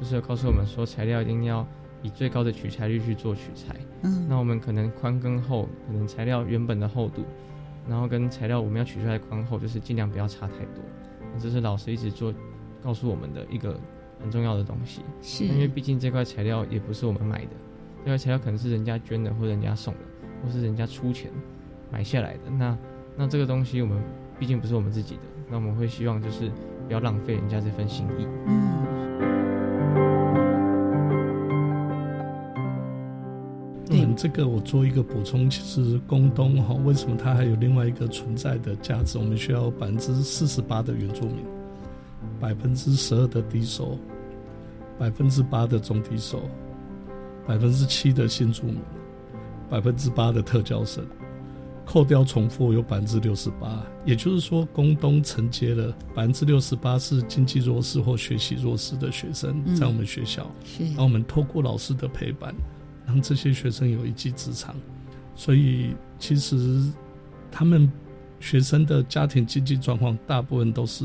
[0.00, 1.66] 就是要告诉我们说，材料一定要
[2.02, 3.76] 以最高的取材率去做取材。
[4.02, 7.22] 嗯，那我们可能宽跟厚，可能材料原本的厚度，
[7.88, 10.82] 然后跟材料我们要取出来的宽厚，就是尽量不要差太多。
[11.38, 12.34] 这是老师一直做
[12.82, 13.78] 告诉我们的一个
[14.20, 15.02] 很重要的东西。
[15.22, 17.52] 是，因为毕竟这块材料也不是我们买的，
[18.04, 20.00] 这块材料可能是人家捐的，或者人家送的，
[20.42, 21.30] 或是人家出钱
[21.90, 22.50] 买下来的。
[22.58, 22.78] 那
[23.16, 24.02] 那这个东西我们
[24.38, 26.50] 毕竟不是我们自己的，那我们会希望就是
[26.86, 28.26] 不要浪费人家这份心意。
[28.46, 29.49] 嗯。
[34.10, 39.18] 嗯，这个我做一个补充，其实宫东哈，为什么它还有另外一个存在的价值？
[39.18, 41.44] 我们需要百分之四十八的原住民，
[42.40, 43.98] 百分之十二的低收，
[44.98, 46.40] 百分之八的中低收，
[47.46, 48.78] 百分之七的新住民，
[49.68, 51.04] 百分之八的特教生，
[51.84, 62.54] 扣掉重复有百分之六十八，也就是说，宫东承接了百分之六十八是经济弱势或学习弱势的学生在我们学校，是，然后我们透过老师的陪伴。
[63.10, 64.72] 让这些学生有一技之长，
[65.34, 66.80] 所以其实
[67.50, 67.90] 他们
[68.38, 71.04] 学生的家庭经济状况大部分都是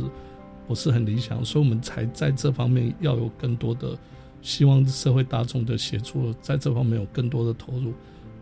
[0.68, 3.98] 不是很理想，所以我们才在这方面要有更多的
[4.44, 7.92] 希望社会大众的协助，在这方面有更多的投入，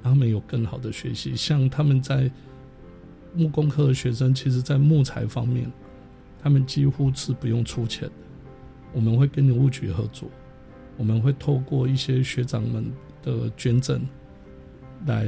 [0.04, 1.34] 让他们有更好的学习。
[1.34, 2.30] 像他们在
[3.34, 5.72] 木工科的学生，其实在木材方面，
[6.42, 8.14] 他们几乎是不用出钱的。
[8.92, 10.30] 我们会跟林务局合作，
[10.98, 12.92] 我们会透过一些学长们。
[13.24, 14.02] 的捐赠，
[15.08, 15.28] 来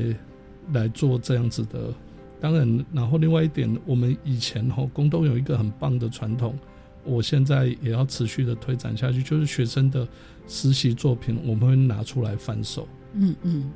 [0.73, 1.93] 来做这样子的，
[2.39, 6.55] 当然，然后另外一点，我们以前哈宫东有一个很棒的传统，
[7.03, 10.07] 我现在也要持续的推展下去，就是学生的
[10.47, 12.87] 实习作品，我们会拿出来翻售。
[13.13, 13.71] 嗯嗯，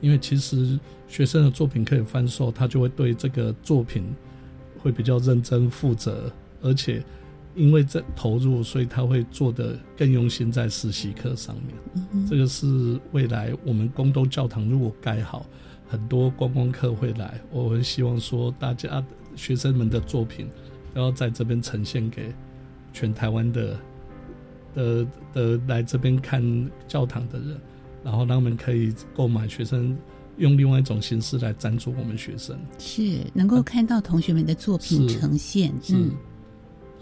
[0.00, 4.04] 因为其实学生的作品可以翻售，他就会对这个作品
[4.78, 6.32] 会比较认真负责，
[6.62, 7.02] 而且。
[7.54, 12.26] 因为这投入，所以他会做的更用心在实习课上面。
[12.26, 15.44] 这个是未来我们宫东教堂如果盖好，
[15.86, 17.38] 很多观光客会来。
[17.50, 19.04] 我会希望说，大家
[19.36, 20.48] 学生们的作品
[20.94, 22.32] 都要在这边呈现给
[22.92, 23.78] 全台湾的
[24.74, 26.42] 的的来这边看
[26.88, 27.60] 教堂的人，
[28.02, 29.94] 然后让他们可以购买学生
[30.38, 35.70] 用另外一种形式来赞助我们学生，是能够看到同学们的作品呈现。
[35.90, 36.12] 嗯。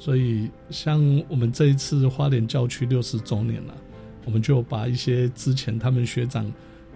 [0.02, 0.98] 所以，像
[1.28, 3.74] 我们这一次花莲教区六十周年了，
[4.24, 6.50] 我们就把一些之前他们学长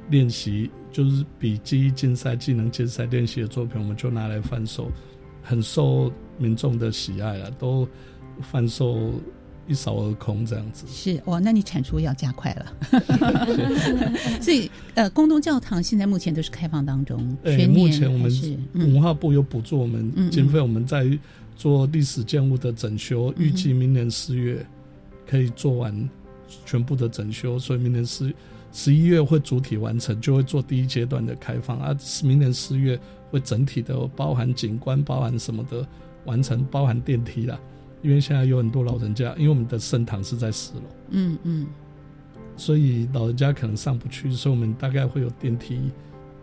[0.09, 4.91] 练习，就是比记忆竞赛、技能竞赛练习的作品，我们就拿来贩售，
[5.43, 7.87] 很受民众的喜爱了，都
[8.41, 9.13] 贩售
[9.69, 10.87] 一扫而空这样子。
[10.89, 12.73] 是哇，那你产出要加快了。
[14.41, 18.33] 所以，呃，宫东教堂现在目前都是开放当中，对，目前我们
[18.73, 21.07] 文化部有补助我们经费，我们在。
[21.57, 24.65] 做历史建物的整修，预计明年四月
[25.27, 26.09] 可以做完
[26.67, 28.33] 全部的整修，所以明年四
[28.73, 31.97] 十一月会主体完成，就会做第一阶段的开放啊。
[32.23, 32.99] 明年四月
[33.31, 35.87] 会整体的包含景观、包含什么的
[36.25, 37.59] 完成，包含电梯啦。
[38.03, 41.67] 因为现在有很多老人家，因为我们的圣堂是在四楼，嗯嗯，
[42.57, 45.91] 所以老人家可能上不去，所以我们大概会有电梯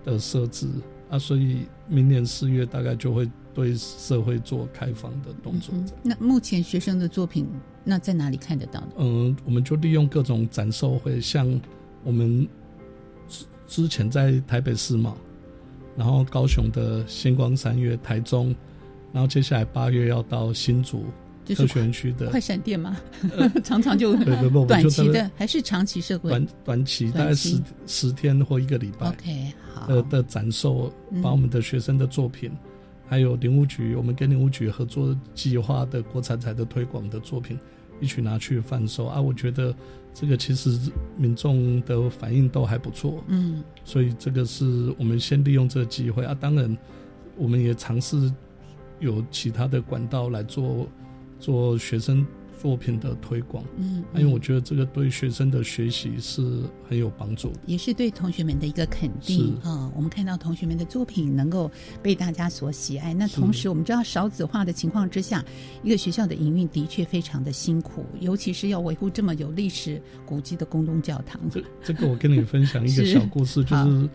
[0.03, 0.67] 的设置
[1.09, 1.19] 啊。
[1.19, 3.29] 所以明年四月大概就会。
[3.53, 5.73] 对社会做开放的动作。
[6.01, 7.47] 那目前学生的作品，
[7.83, 8.87] 那在哪里看得到呢？
[8.97, 11.59] 嗯，我们就利用各种展售会，像
[12.03, 12.47] 我们
[13.27, 15.15] 之之前在台北世贸，
[15.95, 18.55] 然后高雄的星光三月，台中，
[19.11, 21.03] 然后接下来八月要到新竹
[21.55, 22.97] 科学园区的快闪店吗？
[23.63, 24.15] 常常就
[24.65, 26.29] 短期的还是长期社会？
[26.29, 29.09] 短短期大概十十天或一个礼拜。
[29.09, 32.51] OK，好的的展售，把我们的学生的作品。
[33.11, 37.59] 还有林务局，我们跟林务局合作计划的国产材的推广的作品，
[37.99, 39.19] 一起拿去贩售啊！
[39.19, 39.75] 我觉得
[40.13, 40.79] 这个其实
[41.17, 46.33] 民众的反应都还不错，嗯，所以这个是我们先利用这个机会啊。
[46.39, 46.77] 当然，
[47.35, 48.31] 我们也尝试
[49.01, 50.87] 有其他的管道来做
[51.37, 52.25] 做学生
[52.61, 59.91] 作品的推广，嗯，因为我觉得这个对学生的学习是很有帮助，也是对同学们的一个肯定啊。
[59.95, 61.71] 我们看到同学们的作品能够
[62.03, 65.43] 被大家所喜爱，那同时我们知道少子化的情况之下，
[65.81, 71.41] 一个学校的营运的确非常的辛苦，尤其是要维护这么有历史古迹的宫东教堂。
[71.49, 74.07] 这这个我跟你分享一个小故事，就是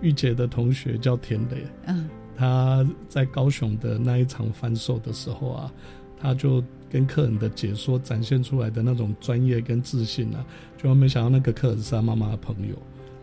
[0.00, 5.70] 玉姐的同学叫田磊，嗯，他在高雄的那一场翻售的时候啊，
[6.18, 6.64] 他就。
[6.94, 10.46] 跟客人的解说展现出来的那种专业跟自信啊，
[10.78, 12.76] 就没想到那个客人是他妈妈的朋友，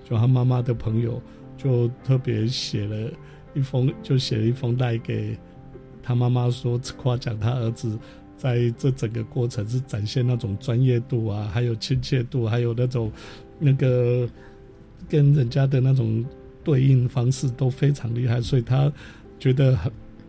[0.04, 1.22] 就他妈妈的朋友
[1.58, 3.10] 就特别写了
[3.54, 5.38] 一封，就写了一封带给
[6.04, 7.98] 他妈妈说，夸奖他儿子
[8.36, 13.10] 在这整个过程是展现那种专业度啊，还有亲切度，还有那种
[13.58, 14.30] 那个
[15.08, 16.26] 跟人家的那种
[16.62, 18.92] 对应方式都非常厉害，所以他
[19.40, 19.80] 觉得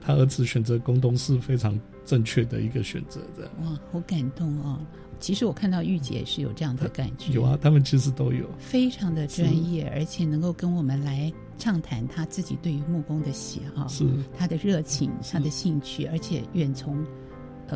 [0.00, 1.76] 他儿子选择工东是非常。
[2.12, 4.78] 正确的一个选择，这样哇，好感动哦！
[5.18, 14.04] 其实我看到玉姐是有这样的感觉， 有啊，他们其实都有，非常的专业，而且能够跟我们来畅谈他自己对于木工的喜好，是
[14.36, 17.02] 他的热情，他的兴趣，而且远从。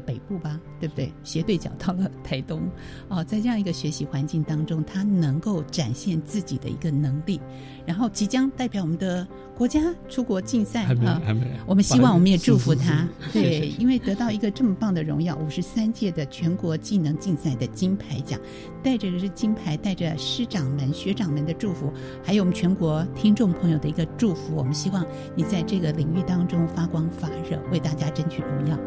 [0.00, 1.12] 北部吧，对不对？
[1.24, 2.62] 斜对角到了台东，
[3.08, 7.40] 哦，在这样一个学习环境当中，他能够展现自己的一个能力，
[7.86, 9.26] 然后即将代表我们的
[9.56, 11.22] 国家出国竞赛啊！
[11.66, 13.08] 我们希望，我们也祝福他。
[13.32, 18.38] 对，因为得到一个这么棒的荣耀，五十三届的全国技能竞赛的金牌奖，
[18.82, 21.92] 带着的是金牌，带着师长们、学长们的祝福，
[22.22, 24.54] 还有我们全国听众朋友的一个祝福。
[24.54, 28.78] 我们希望你在这个领域当中发光发热，为大家争取荣耀。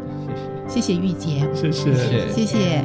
[0.67, 2.83] 谢谢玉洁，谢谢，谢谢。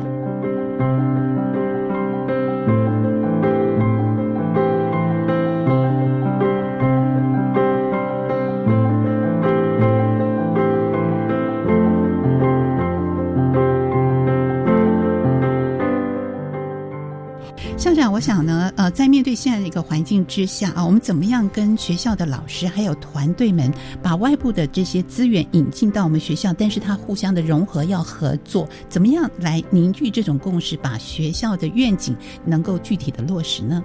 [18.24, 23.70] 想呢，呃，在面对现在的一个环境之下啊，我们怎么样跟学校的老师还有团队们，
[24.02, 32.16] 把外部的这些资源引进到我们学校，但是它互相的融合要合作，怎么样来凝聚这种共识，把学校的愿景
[32.46, 33.84] 能够具体的落实呢？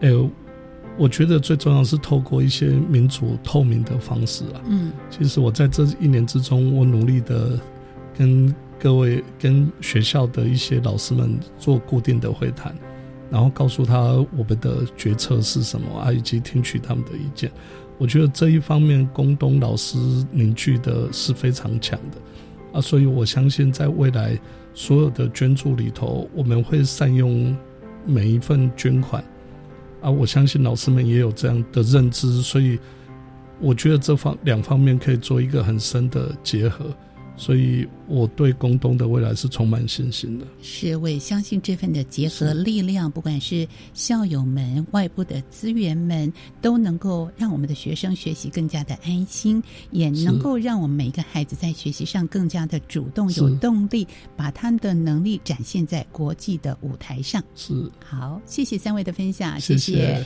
[0.00, 0.08] 哎，
[0.96, 4.62] 我觉得最重要是透过一些民主透明的方式啊。
[4.68, 7.60] 嗯，其实我在这一年之中，我努力的
[8.16, 12.74] 跟各位、跟学校的一些老师们做固定的会谈。
[13.30, 17.50] 然后告诉他我们的决策是什么啊，以及听取他们的意见。
[17.98, 19.96] 我觉得这一方面，宫东老师
[20.32, 22.18] 凝聚的是非常强的
[22.72, 24.38] 啊，所以我相信在未来
[24.74, 27.56] 所有的捐助里头，我们会善用
[28.04, 29.24] 每一份捐款
[30.00, 30.10] 啊。
[30.10, 32.78] 我相信老师们也有这样的认知，所以
[33.60, 36.86] 我觉得这方两方面可以做一个很深的结合。
[37.36, 40.46] 所以我对工东的未来是充满信心的。
[40.62, 46.32] 是，我也相信这份的结合力量，不管是校友们、外部的资源们，
[46.62, 54.06] 都能够让我们的学生学习更加的安心，也能够让我们每一个孩子在学习上更加的主动、有动力，
[54.36, 57.42] 把他的能力展现在国际的舞台上。
[57.56, 60.24] 是，好，谢谢三位的分享，谢谢。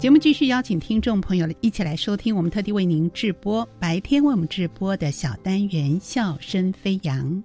[0.00, 7.44] 节目继续邀请听众朋友一起来收听我们特地为您直播白天为我们直播的小单元《笑声飞扬》。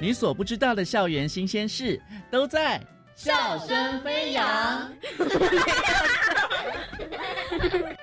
[0.00, 2.78] 你所不知道的校园新鲜事都在
[3.16, 4.88] 《笑声飞扬》。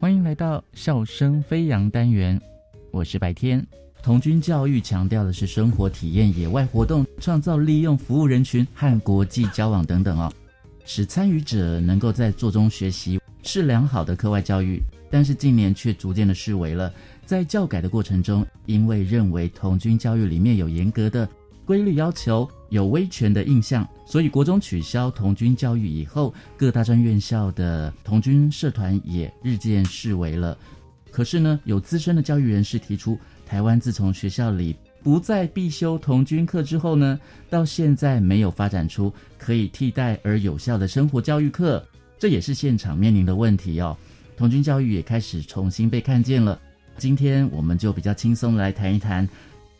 [0.00, 2.40] 欢迎来到《笑声飞扬》单元，
[2.92, 3.62] 我是白天。
[4.02, 10.32] 童军教育强调的是生活体验、野外活动、创造利用、服务人群和国际交往等等哦。
[10.88, 14.80] 使参与者能够在做中学习，是良好的课外教育。
[15.10, 16.90] 但是近年却逐渐的式微了。
[17.26, 21.28] 在教改的过程中，因为认为童军教育里面有严格的
[21.66, 30.56] 规律要求，有威权的印象，所以国中取消童军教育以后，各大专院校的童军社团也日渐式微了。
[31.10, 34.74] 可是呢，有资深的教育人士提出，台湾自从学校里。
[35.02, 37.18] 不再必修童军课之后呢，
[37.48, 41.82] 到现在没有发展出可以替代而有效的生活教育课，
[42.18, 43.96] 这也是现场面临的问题哦。
[44.36, 46.60] 童军教育也开始重新被看见了。
[46.96, 49.28] 今天我们就比较轻松来谈一谈，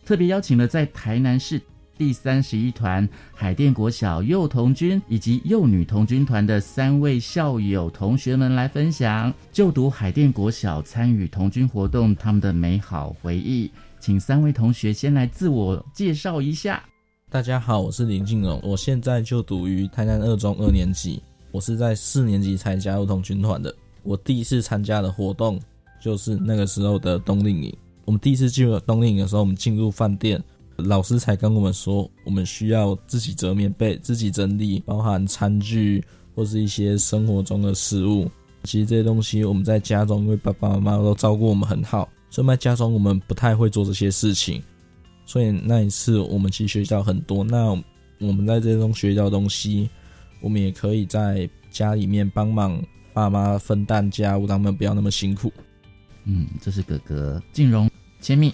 [0.05, 1.61] 特别邀请了在台南市
[1.97, 13.69] 第三十一团海淀国小幼童军以及幼女童军团的三位校友同学们来分享就读海淀国小参与童军活动他们的美好回忆。
[14.09, 16.83] 请三位同学先来自我介绍一下。
[17.31, 23.77] 大家好，我是林静荣，我现在就读于台南二中二年级，我是在四年级才加入童军团的。
[24.05, 25.61] 我第一次参加的活动
[26.01, 27.71] 就是那个时候的冬令营。
[28.07, 30.43] 我们第一次进入冬令营的时候，我们进入饭店，
[30.77, 36.03] 老师才跟我们说，我们需要自己折棉被、自己整理，包含餐具
[36.35, 38.27] 或是一些生活中的食物。
[38.65, 44.63] 其实这些东西我们在家中，因为爸爸妈妈都照顾我们很好，所以在家中我们不太会做这些事情。
[45.27, 47.45] 所以那一次我们其实学到很多。
[47.45, 47.71] 那
[48.19, 49.89] 我们在这中学到东西，
[50.41, 55.53] 我们也可以在家里面帮忙爸妈分担家务，让他们不要那么辛苦。
[56.25, 58.53] 嗯，这是哥哥静荣签密。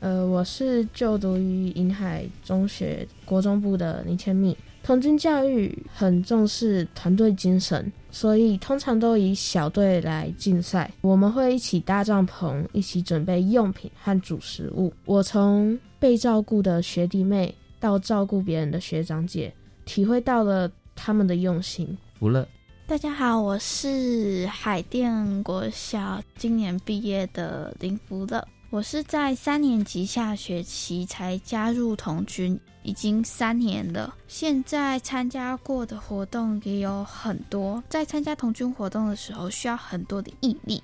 [0.00, 4.56] 呃，我是就读于银海中学国中部的林千密。
[4.82, 10.90] 童军教育很重视团队精神，所以通常都以小队来竞赛。
[11.00, 14.92] 我们会一起搭帐篷，一起准备用品和煮食物。
[15.04, 19.52] 我从被照顾的学弟妹到照顾别人的学长姐，
[19.84, 21.96] 体会到了他们的用心。
[22.18, 22.46] 福乐，
[22.86, 28.44] 大家好，我是海淀国小今年毕业的林福乐。
[28.70, 34.14] 我是在三年级下学期才加入童军，已经三年了。
[34.28, 40.82] 现在参加过的活动也有很多，在参加童军活动的时候，需要很多的毅力。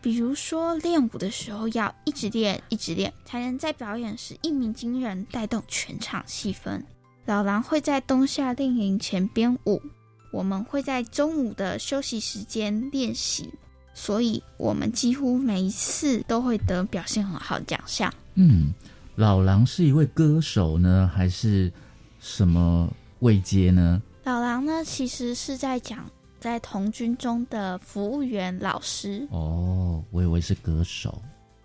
[0.00, 6.80] 比如说练舞的时候，要一直练，一直练，才能在表演时一鸣惊人，带动全场气氛。
[7.24, 9.82] 老狼会在冬夏令营前编舞，
[10.30, 13.52] 我们会在中午的休息时间练习。
[13.92, 18.14] 所以，我们几乎每一次都会得表现很好的奖项。
[18.36, 18.72] 嗯，
[19.18, 21.72] 老狼是一位歌手呢，还是
[22.20, 22.88] 什么
[23.18, 24.00] 位阶呢？
[24.22, 26.08] 老狼呢，其实是在讲
[26.38, 29.26] 在童军中的服务员老师。
[29.32, 31.20] 哦，我以为是歌手。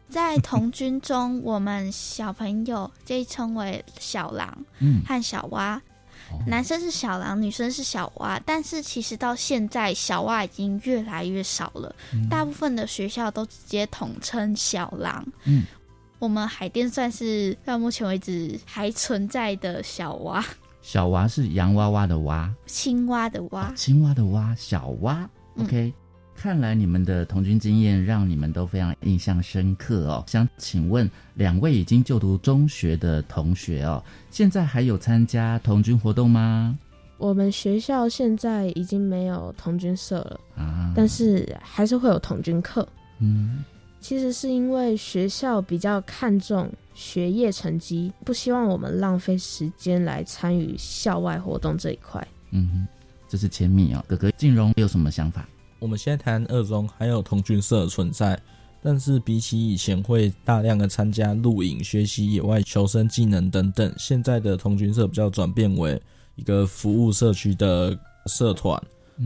[0.10, 4.66] 在童军中，我们小朋友被称为小狼
[5.06, 5.80] 和小蛙。
[6.47, 11.95] 男生是小狼，女生是小蛙，但是其实到现在，小蛙已经越来越少了。
[12.32, 15.24] 大部分的学校都直接统称小狼。
[15.43, 15.66] 嗯，
[16.24, 20.41] 我们海淀算是到目前为止还存在的小蛙。
[20.82, 25.30] 小蛙是洋娃娃的蛙，青蛙的蛙，青蛙的蛙，小蛙。
[25.59, 25.93] OK。
[26.34, 30.24] 看来你们的童军经验让你们都非常印象深刻哦。
[30.26, 34.01] 想请问两位已经就读中学的同学哦，
[34.32, 36.78] 现在还有参加童军活动吗？
[37.17, 42.88] 我们学校现在已经没有童军社了啊，但是还是会有童军课。
[43.19, 43.63] 嗯，
[44.04, 52.28] 其实是因为学校比较看重学业成绩，不希望我们浪费时间来参与校外活动这一块。
[52.51, 52.86] 嗯，
[53.30, 55.47] 这是前米哦，哥哥静荣有什么想法？
[55.80, 58.38] 我们现在谈二中还有童军社的存在，
[58.82, 65.99] 但是比起以前会大量的参加露营、学习野外求生技能等等，现在的童军社比较转变为
[66.36, 68.78] 一个服务社区的社团。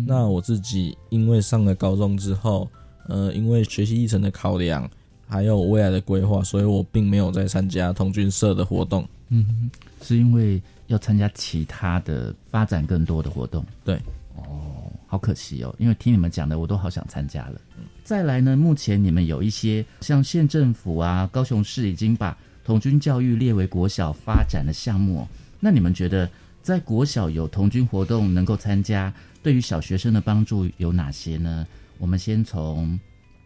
[0.06, 2.70] 那我自己因为上了高中之后，
[3.08, 4.90] 呃，因为学习历程的考量，
[5.28, 9.08] 还有未来的规划，所以我并没有再参加童军社的活动。
[9.30, 9.70] 嗯，
[10.02, 13.66] 是因为要参加其他的发展更多的活动。
[13.84, 13.96] 对，
[14.36, 14.92] 哦。
[15.10, 17.62] 好可惜哦，因为听你们讲的，我都好想参加了。
[18.04, 25.26] 再来呢，目前你们有一些像县政府啊、高雄市已经把童军教育列为国小发展的项目，
[25.62, 26.30] 那你们觉得
[26.62, 31.66] 在国小有童军活动能够参加，对于小学生的帮助有哪些呢？
[32.00, 33.00] 我们先从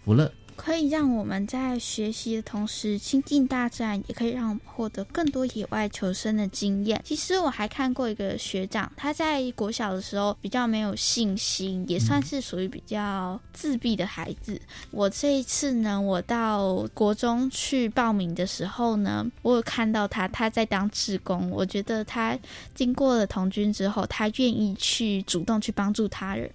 [0.04, 0.32] 福乐。
[0.58, 7.02] 可以让我们在学习的同时亲近大自然，也可以让我们获得更多野外求生的经验。
[7.04, 14.62] 其实我还看过一个学长，他在国小的时候比较没有信心，也算是属于比较自闭的孩子。
[14.92, 21.50] 我这一次呢，我到国中去报名的时候呢，我有看到他他在当志工。
[21.50, 22.38] 我觉得他
[22.76, 26.52] 经过了童军之后，他愿意去主动去帮助他人，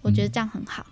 [0.00, 0.86] 我觉得这样很好。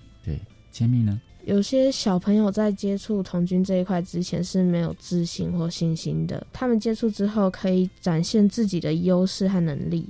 [0.79, 1.21] 千蜜呢？
[1.45, 10.09] 有些小朋友在接触童军这一块之前是没有自信或信心的，他们接触之后可以展现自己的优势和能力，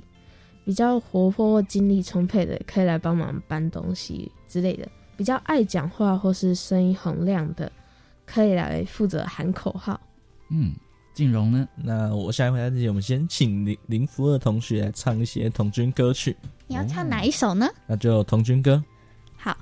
[0.63, 7.71] 比较活泼或精力充沛的可以来帮忙搬东西之类的，比较爱讲话或是声音洪亮的
[8.27, 9.99] 可以来负责喊口号。
[10.49, 10.73] 嗯，
[11.15, 11.67] 静荣呢？
[11.77, 16.35] 那我下一回来之前，我们先请林林福二同学来唱一些童军歌曲。
[16.67, 17.67] 你要唱哪一首呢？
[17.87, 18.83] 那就童军歌。
[19.35, 19.57] 好。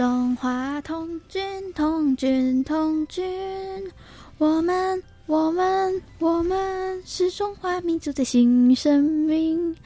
[0.00, 1.42] 中华童军，
[1.74, 3.22] 童军，童军，
[4.38, 9.76] 我们，我们，我们是中华民族的新生命。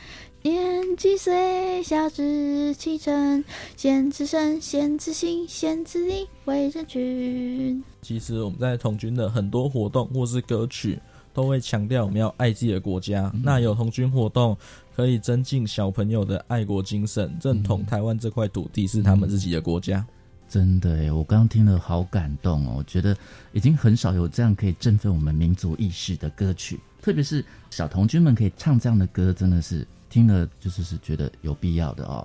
[0.43, 3.45] 年纪虽小，志气沉，
[3.77, 7.83] 先自身，先自心，先自立，为人君。
[8.01, 10.97] 其实我们在童军的很多活动或是歌曲，
[11.35, 13.31] 都会强调我们要爱自己的国家。
[13.43, 14.57] 那有童军活动
[14.97, 20.07] 可以增进小朋友的爱国精神，认同台湾这块土地是他们自己的国家。
[20.49, 23.17] 真的诶，我刚刚听了好感动哦，我觉得
[23.53, 32.25] 已经很少有这样可以振奋我们民族意识的歌曲，特别是小童军们可以唱这样的歌，真的是听了就是是觉得有必要的哦。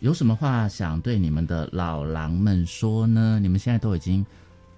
[0.00, 3.38] 有什么话想对你们的老狼们说呢？
[3.40, 4.26] 你们现在都已经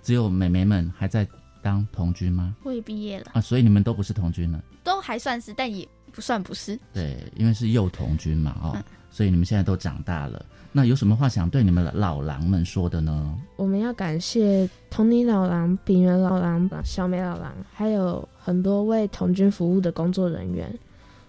[0.02, 1.26] 只有美眉们还在
[1.64, 2.54] 当童军吗？
[2.62, 6.78] 我也毕业了啊，所以你们都不是童军了，都还算是，但也不算不是。
[6.92, 8.76] 对，因为是幼童军嘛，哦，
[9.10, 10.44] 所以你们现在都长大了。
[10.70, 13.34] 那有什么话想对你们的老狼们说的呢？
[13.56, 20.76] 我们要感谢同龄老狼、炳元老狼、小美老狼，还有很多为童军服务的工作人员。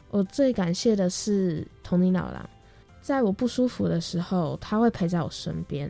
[0.10, 2.50] 我最感谢的是同龄老狼，
[3.02, 5.88] 在我不舒服的时候，他会陪在我身边；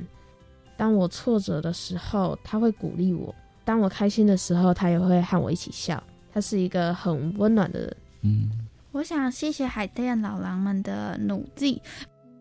[0.76, 3.34] 当我挫折的时候，他会鼓励我；
[3.66, 6.01] 当我开心的时候，他也会和我一起笑。
[6.32, 7.97] 他是一个很温暖的人。
[8.22, 8.49] 嗯，
[8.91, 11.82] 我想谢谢海淀老狼们的努力。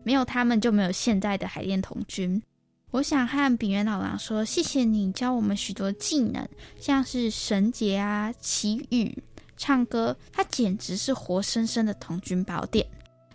[0.03, 2.41] 没有他们，就没有现在的海淀童军。
[2.91, 6.47] 我想和炳元老狼说，谢谢你教我们许多技能，
[6.79, 9.17] 像是绳结啊、祈雨、
[9.57, 12.85] 唱歌，他简直是活生生的童军宝典。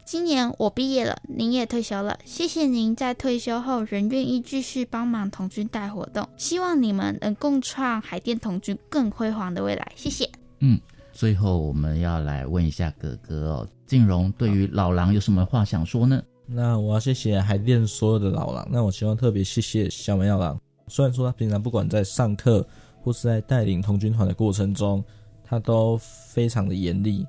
[0.05, 6.29] 今年我毕业了，您也退休了，谢谢您在退休后仍愿意继续帮忙童军带活动。
[6.37, 9.93] 希望你们能共创海淀童军更辉煌的未来。
[9.95, 10.29] 谢谢。
[10.59, 10.81] 嗯，
[11.13, 16.21] 最后我们要来问一下哥哥哦，静荣对于老狼有什么话想说呢？
[16.47, 18.67] 那我要谢谢海淀所有的老狼。
[18.69, 20.61] 那我希望特别谢谢小梅老狼。
[20.89, 22.67] 虽然说他平常不管在上课
[23.01, 25.05] 或是在带领童军团的过程中，
[25.45, 27.25] 他都非常的严厉。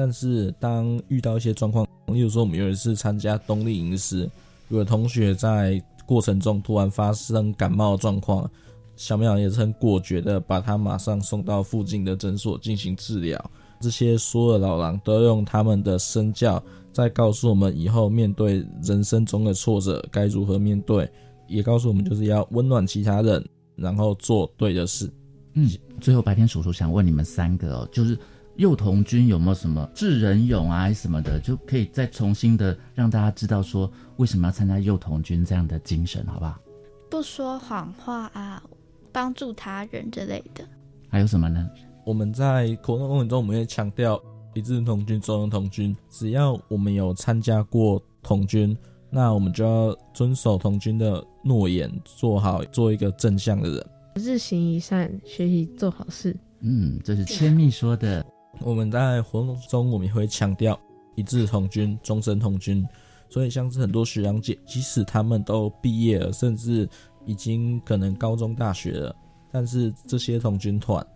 [0.00, 4.26] 但是当遇到一些状况，例如说我们有一次参加冬令营时，
[4.70, 8.50] 有的同学在过程中突然发生感冒状况，
[8.96, 13.50] 小梅老也是很果决的把他马上送到附近的诊所进行治疗。
[13.78, 16.62] 这些所有老狼都用他们的身教。
[16.94, 21.06] 在告诉我们以后面对人生中的挫折该如何面对，
[21.46, 23.46] 也告诉我们就是要温暖其他人，
[23.76, 25.12] 然后做对的事。
[25.52, 25.68] 嗯，
[26.00, 28.18] 最后白天叔叔想问你们三个哦，就是
[28.60, 36.60] 幼童军有没有什么智人勇啊什么的，就可以再重新的让大家知道说为什么要参加幼童军这样的精神，好不好？
[37.08, 38.62] 不说谎话啊，
[39.10, 40.62] 帮助他人之类的。
[41.08, 41.70] 还有什么呢？
[42.04, 44.22] 我们在活动过程中，我们也强调。
[44.52, 48.76] 一致童军、中庸童军，只要我们有参加过童军，
[49.08, 53.86] 那我们就要遵守童军的诺言，做好做一个正向的人。
[54.16, 56.36] 日行一善，学习做好事。
[56.62, 58.26] 嗯，这是千蜜说的。
[58.62, 60.78] 我们在活动中，我们也会强调
[61.14, 62.86] 一致同军、终身同军。
[63.28, 66.88] 所以，像是很多学长姐，即使他们都毕业了，甚至
[67.26, 69.14] 已经可能高中、大学了，
[69.50, 71.06] 但是这些童军团，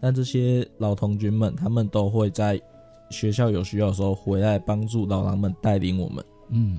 [0.00, 2.60] 但这些老童军们，他们都会在。
[3.08, 6.24] 学校有需要的时候回来帮助老狼们带领我们。
[6.48, 6.76] 嗯，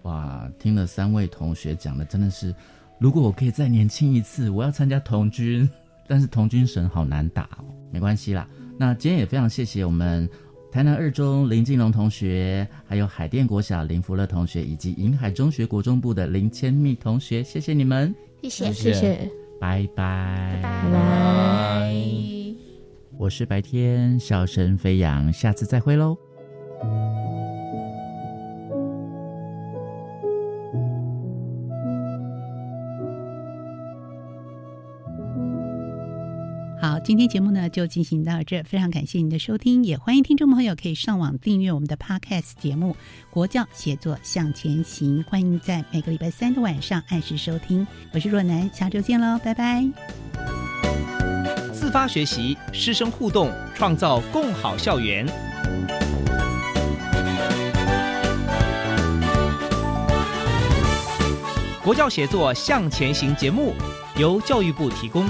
[0.00, 2.54] 哇，听了三位同学讲的，真的是，
[2.98, 5.68] 如果我可以再年轻一次，我要参加童军。
[6.08, 8.48] 但是童军绳好难打哦，没关系啦。
[8.82, 10.28] 那今天也非常谢谢我们
[10.72, 18.12] 台南二中林金龙同学，还有海淀国小林福乐同学，以及银海中学国中部的林千蜜同学，谢谢你们，
[18.42, 19.30] 谢谢，谢谢，
[19.60, 21.94] 拜拜，拜拜。
[23.18, 26.18] 我是白天笑声飞扬，下次再会喽。
[36.82, 42.96] 好，今天节目呢就进行到这，非常感谢您的收听，也欢迎听众朋友可以上网订阅我们的 Podcast 节目
[43.32, 47.86] 《国教协作向前行》，欢迎在每个礼拜三的晚上按时收听。
[48.12, 49.88] 我是若楠，下周见喽，拜拜。
[51.72, 55.24] 自发学习，师生互动，创造共好校园。
[61.84, 63.72] 国教协作向前行节目
[64.16, 65.24] 由教育部提供。